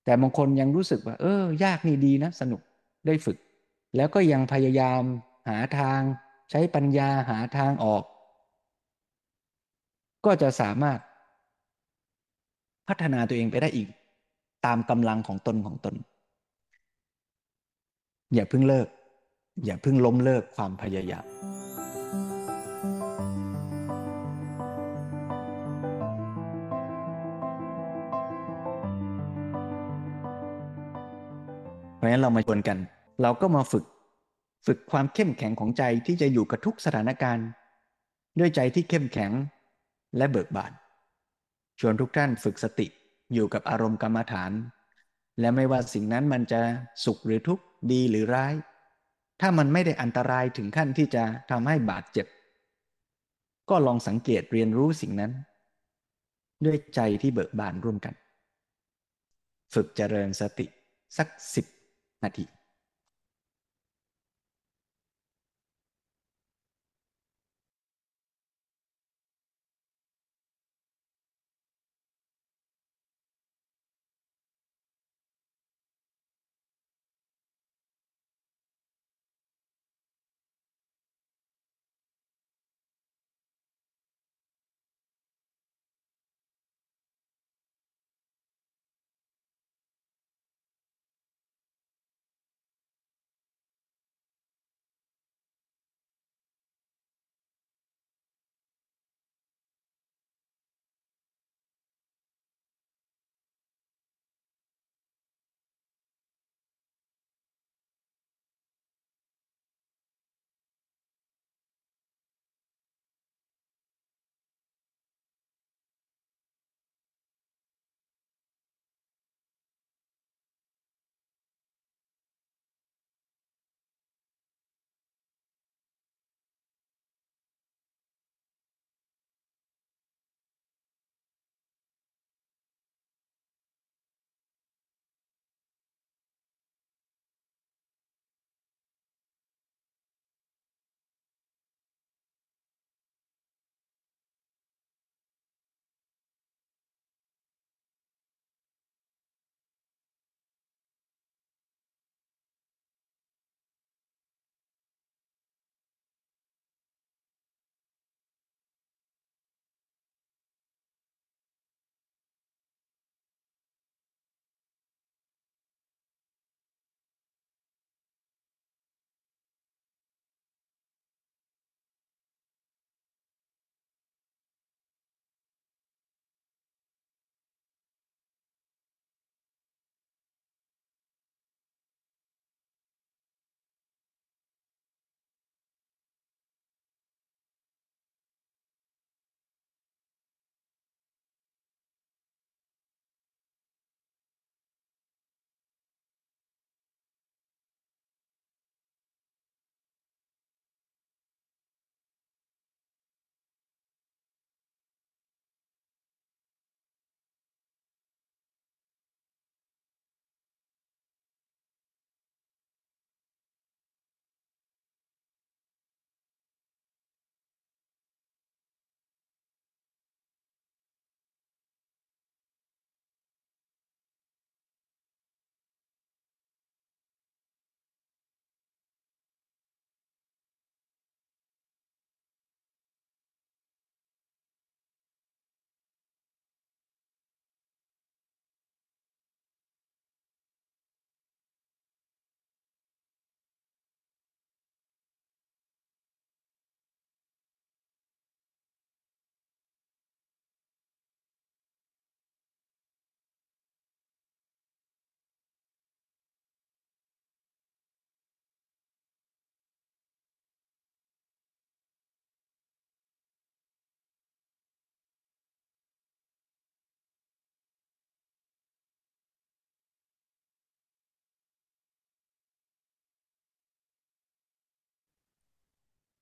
[0.04, 2.60] แต่บางคนยังรู้สึกว่า เออ ยากนี่ดีนะ สนุก
[3.06, 3.38] ได้ฝึก
[3.96, 5.02] แล้วก็ยังพยายาม
[5.48, 6.00] หาทาง
[6.50, 8.04] ใช้ปัญญาหาทางออก
[10.24, 10.98] ก็จะสามารถ
[12.90, 13.88] พัฒนาตัวเองไปได้อีก
[14.66, 15.94] ตามกำลังของตนของตน
[18.34, 18.88] อย่าเพิ่งเลิก
[19.64, 21.24] อย่าเพิ่งล้มเลิกความพยายาม
[31.96, 32.78] เพราะฉะนั้นเรามาชวนกัน
[33.22, 33.84] เราก็มาฝึก
[34.66, 37.46] ฝึกความเข้มแข็งของใจที่จะอยู่กับทุกสถานการณ์
[38.38, 39.30] ด้วยใจที่เข้มแข็ง
[40.16, 40.72] และเบิกบาน
[41.80, 42.86] ชวนทุกท่านฝึกสติ
[43.34, 44.52] อยู่กับอารมณ์กรรมฐาน
[45.40, 46.60] และไม่ว่าสิ่งนั้นมันจะ
[47.04, 48.54] สุขหรือทุกข์ดีหรือร้าย
[49.40, 52.26] ถ้ามันไม่ได้อันตรายถึงขั้นที่จะทำให้บาดเจ็บ
[53.70, 55.32] ก็ลองสังเกตเรียนรู้สิ่งนั้น
[56.64, 58.14] ด้วยใจที่เบิกบานร่วมกัน
[59.74, 60.66] ฝึกเจริญสติ
[61.16, 61.66] สักสิบ
[62.24, 62.44] นาที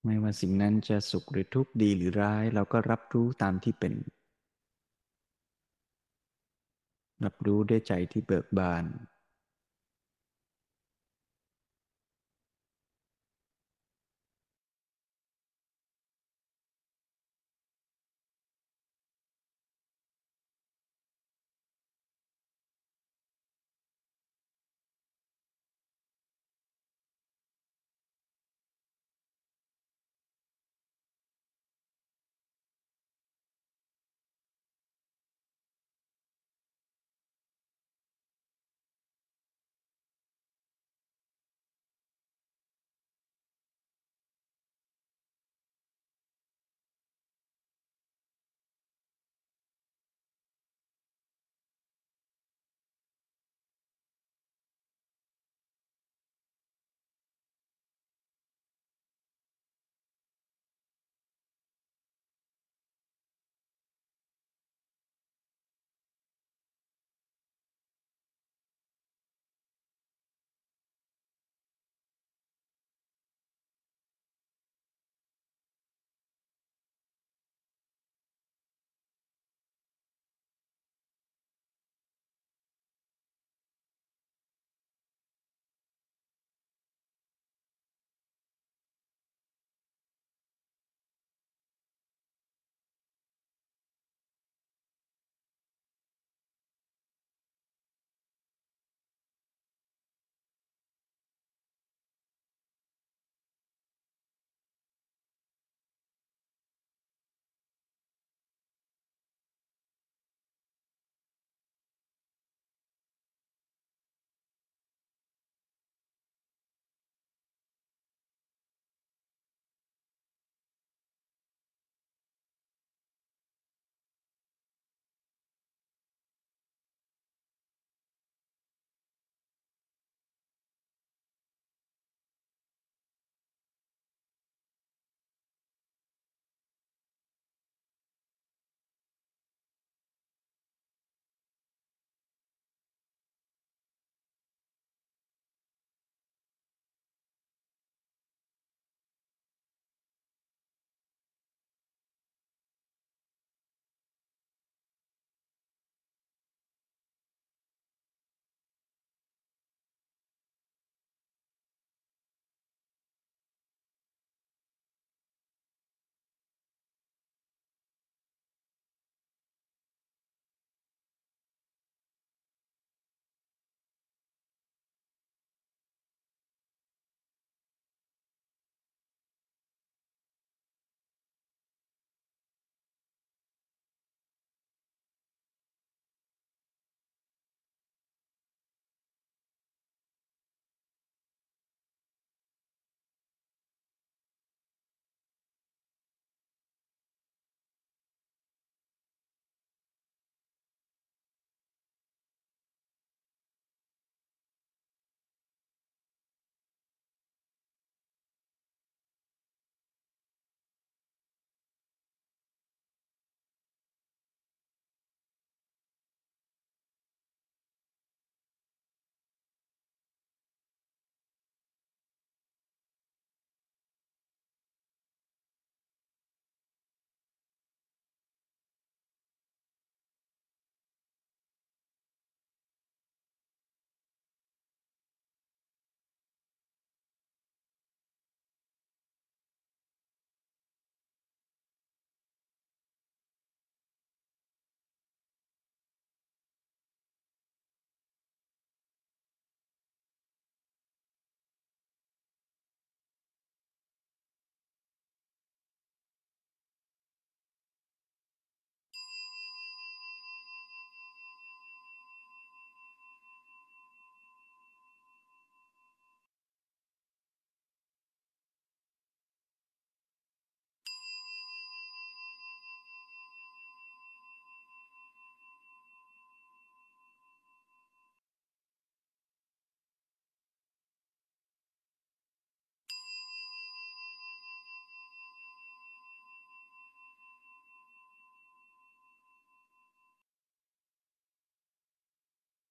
[0.09, 3.95] ไม่ว่าสิ่งนั้นจะสุขหรือทุกข์ดีหรือร้าย เราก็รับรู้ตามที่เป็น
[7.25, 8.85] รับรู้ด้วยใจที่เบิกบาน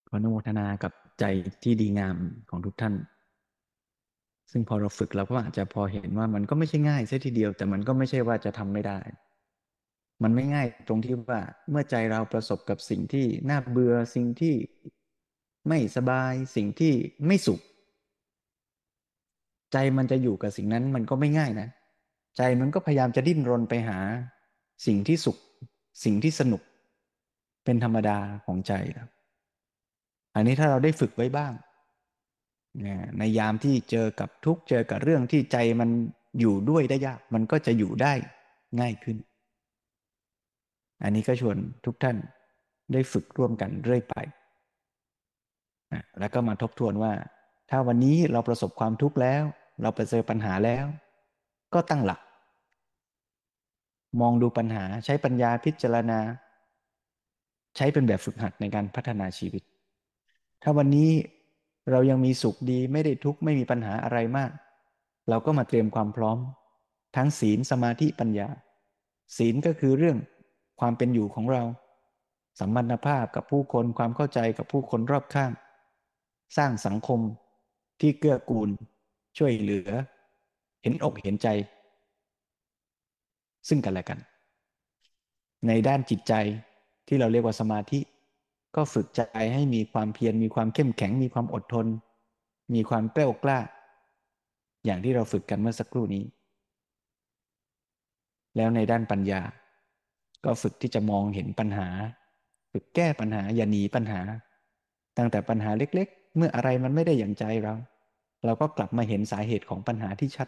[0.08, 1.26] ขออนุโมทนากับใจ
[1.64, 2.16] ที่ดีงาม
[2.50, 2.94] ของทุกท่าน
[4.52, 9.00] ซึ่งพอเราฝึกเราก็อาจจะพอเห็นว่ามันก็ไม่ใช่ง่ายเสียทีเดียว แต่มันก็ไม่ใช่ว่าจะทำไม่ได้
[10.24, 14.56] มันไม่ง่ายตรงที่ว่าเมื่อใจเราประสบกับสิ่งที่น่าเบื่อสิ่งที่
[15.68, 16.94] ไม่สบายสิ่งที่
[17.28, 17.60] ไม่สุข
[19.74, 21.70] ใจมันจะอยู่กับสิ่งนั้นมันก็ไม่ง่ายนะ
[22.38, 24.00] ใจมันก็พยายามจะดิ้นรนไปหา
[24.86, 25.38] สิ่งที่สุข
[26.04, 26.62] สิ่งที่สนุก
[27.66, 29.17] เป็นธรรมดาของใจครับ
[30.38, 31.54] อันนี้ถ้าเราได้ฝึกไว้บ้าง
[33.20, 35.90] ในยามที่เจอกับทุกเจอกับเรื่องที่ใจมัน
[36.40, 38.14] อยู่ด้วยได้ยาก มันก็จะอยู่ได้
[38.80, 39.18] ง่ายขึ้น
[41.04, 42.18] อันนี้ก็ชวนทุกท่าน
[42.94, 44.16] ได้ฝึกร่วมกันเรื่อยไป
[46.20, 47.14] แล้วก็มาทบทวนว่า
[47.70, 49.44] ถ้าวันนี้เราประสบความทุกข์แล้ว
[49.82, 50.86] เราไปเจอปัญหาแล้ว
[51.74, 52.20] ก็ตั้งหลัก
[54.22, 56.20] มองดูปัญหาใช้ปัญญาพิจารณา
[57.76, 59.64] ใช้เป็นแบบฝึกหัดในการพัฒนาชีวิต
[60.64, 61.12] ถ้าวันนี้
[61.92, 64.52] เรายังมีสุขดีไม่ได้ทุกข์ไม่มีปัญหาอะไรมาก
[65.30, 66.38] เราก็มาเตรียมความพร้อม
[67.16, 68.48] ทั้งศีลสมาธิปัญญา
[69.38, 70.18] ศีลก็คือเรื่อง
[70.80, 71.64] ความเป็นอยู่ของเรา
[72.60, 75.52] สัมพันธภาพกับผู้คนความเข้าใจกับผู้คนรอบข้าง
[76.58, 77.20] สร้างสังคม
[78.02, 78.70] ที่เกื้อกูล
[79.38, 79.90] ช่วยเหลือ
[80.82, 81.48] เห็นอกเห็นใจ
[83.68, 84.20] ซึ่งกันและกัน
[85.68, 86.34] ในด้านจิตใจ
[87.08, 88.00] ที่เราเรียกว่าสมาธิ
[88.78, 89.22] ก็ฝึกใจ
[89.54, 91.88] ให้มีความเพียรมีความเข้มแข็ง มีความอดทน
[92.74, 93.60] มีความกล้ากล้า
[94.86, 96.24] อย่างที่เราฝึกกันเมื่อสักครู่นี้
[98.56, 99.42] แล้วในด้านปัญญา
[100.46, 101.88] ก็ฝึกที่จะมองเห็นปัญหา
[102.72, 104.22] ฝึกแก้ปัญหาอย่าหนีปัญหา
[105.18, 107.74] ตั้งแต่ปัญหาเล็ก ๆ เมื่ออะไรมันไม่ได้อย่างใจเรา
[108.46, 110.48] เราก็กลับมาเห็นสาเหตุของปัญหาที่ชัด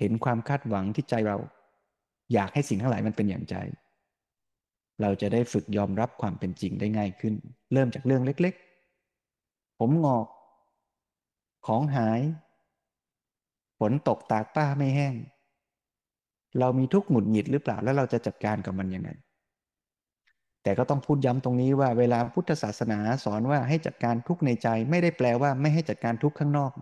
[0.00, 1.36] เห็นความคาดหวังที่ใจเรา
[2.34, 3.56] อยากให้สิ่งทั้งหลายมันเป็นอย่างใจ
[5.02, 7.34] เราจะได้ฝึกยอมรับความเป็นจริงได้ง่ายขึ้น
[7.72, 8.54] เริ่มจากเรื่องเล็ก
[9.16, 10.26] ๆ ผมงอก
[11.66, 12.20] ของหาย
[13.78, 15.14] ฝนตกตากป้าไม่แห้ง
[16.58, 19.10] เรามีทุกข์หงุดหงิดหรือเปล่าแล้วเราจะจัดการกับมันยังไง
[20.62, 26.72] แต่ก็ต้องพูดย้ำตรงนี้ว่าเวลาพุทธศาสนาสอนว่าให้จัดการทุกข์ในใจ ไม่ได้แปลว่าไม่ให้จัดการทุกข์ข้างนอก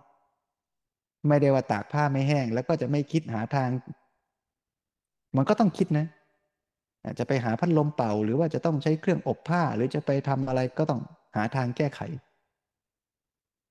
[1.27, 3.69] ไม่ได้ว่าตากผ้าไม่แห้ง แล้วก็จะไม่คิดหาทาง
[5.35, 6.05] มันก็ต้องคิดนะ
[7.19, 11.01] จะไปหาพัดลมเป่า หรือว่าจะต้องใช้เครื่องอบผ้า หรือจะไปทำอะไรก็ต้อง
[11.35, 12.01] หาทางแก้ไข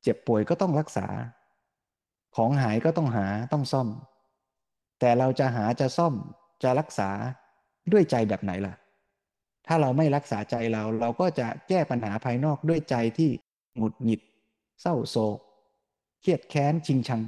[0.03, 1.07] เจ็บป่วยก็ต้องรักษา
[2.37, 3.89] ของหายก็ต้องหาต้องซ่อม
[5.01, 6.15] แต่เราจะหาจะซ่อม
[6.63, 7.11] จะรักษา
[7.93, 8.75] ด้วยใจแบบไหนล่ะ
[9.67, 13.31] ถ้าเราไม่รักษาใจเรา เราก็จะแก้ปัญหาภายนอกด้วยใจที่
[13.77, 14.21] หงุดหงิด
[14.81, 15.39] เศร้าโศก
[16.21, 17.23] เครียดแค้นชิงชัง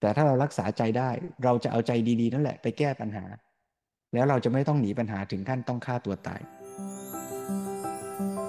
[0.00, 1.10] แต่ถ้าเรารักษาใจได้
[1.44, 3.24] เราจะเอาใจดีๆ นั่นแหละไปแก้ปัญหา
[4.14, 6.40] แล้วเราจะไม่ต้องหนีปัญหาถึงขั้นต้องฆ่าตัวตาย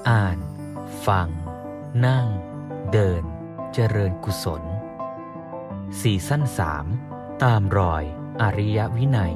[0.09, 0.37] อ่าน
[1.07, 1.27] ฟัง
[2.05, 2.27] นั่ง
[2.91, 3.23] เดิน
[3.73, 4.63] เจริญกุศล
[6.01, 6.85] สี่สั้นสาม
[7.43, 8.03] ตามรอย
[8.41, 9.33] อริยวินัย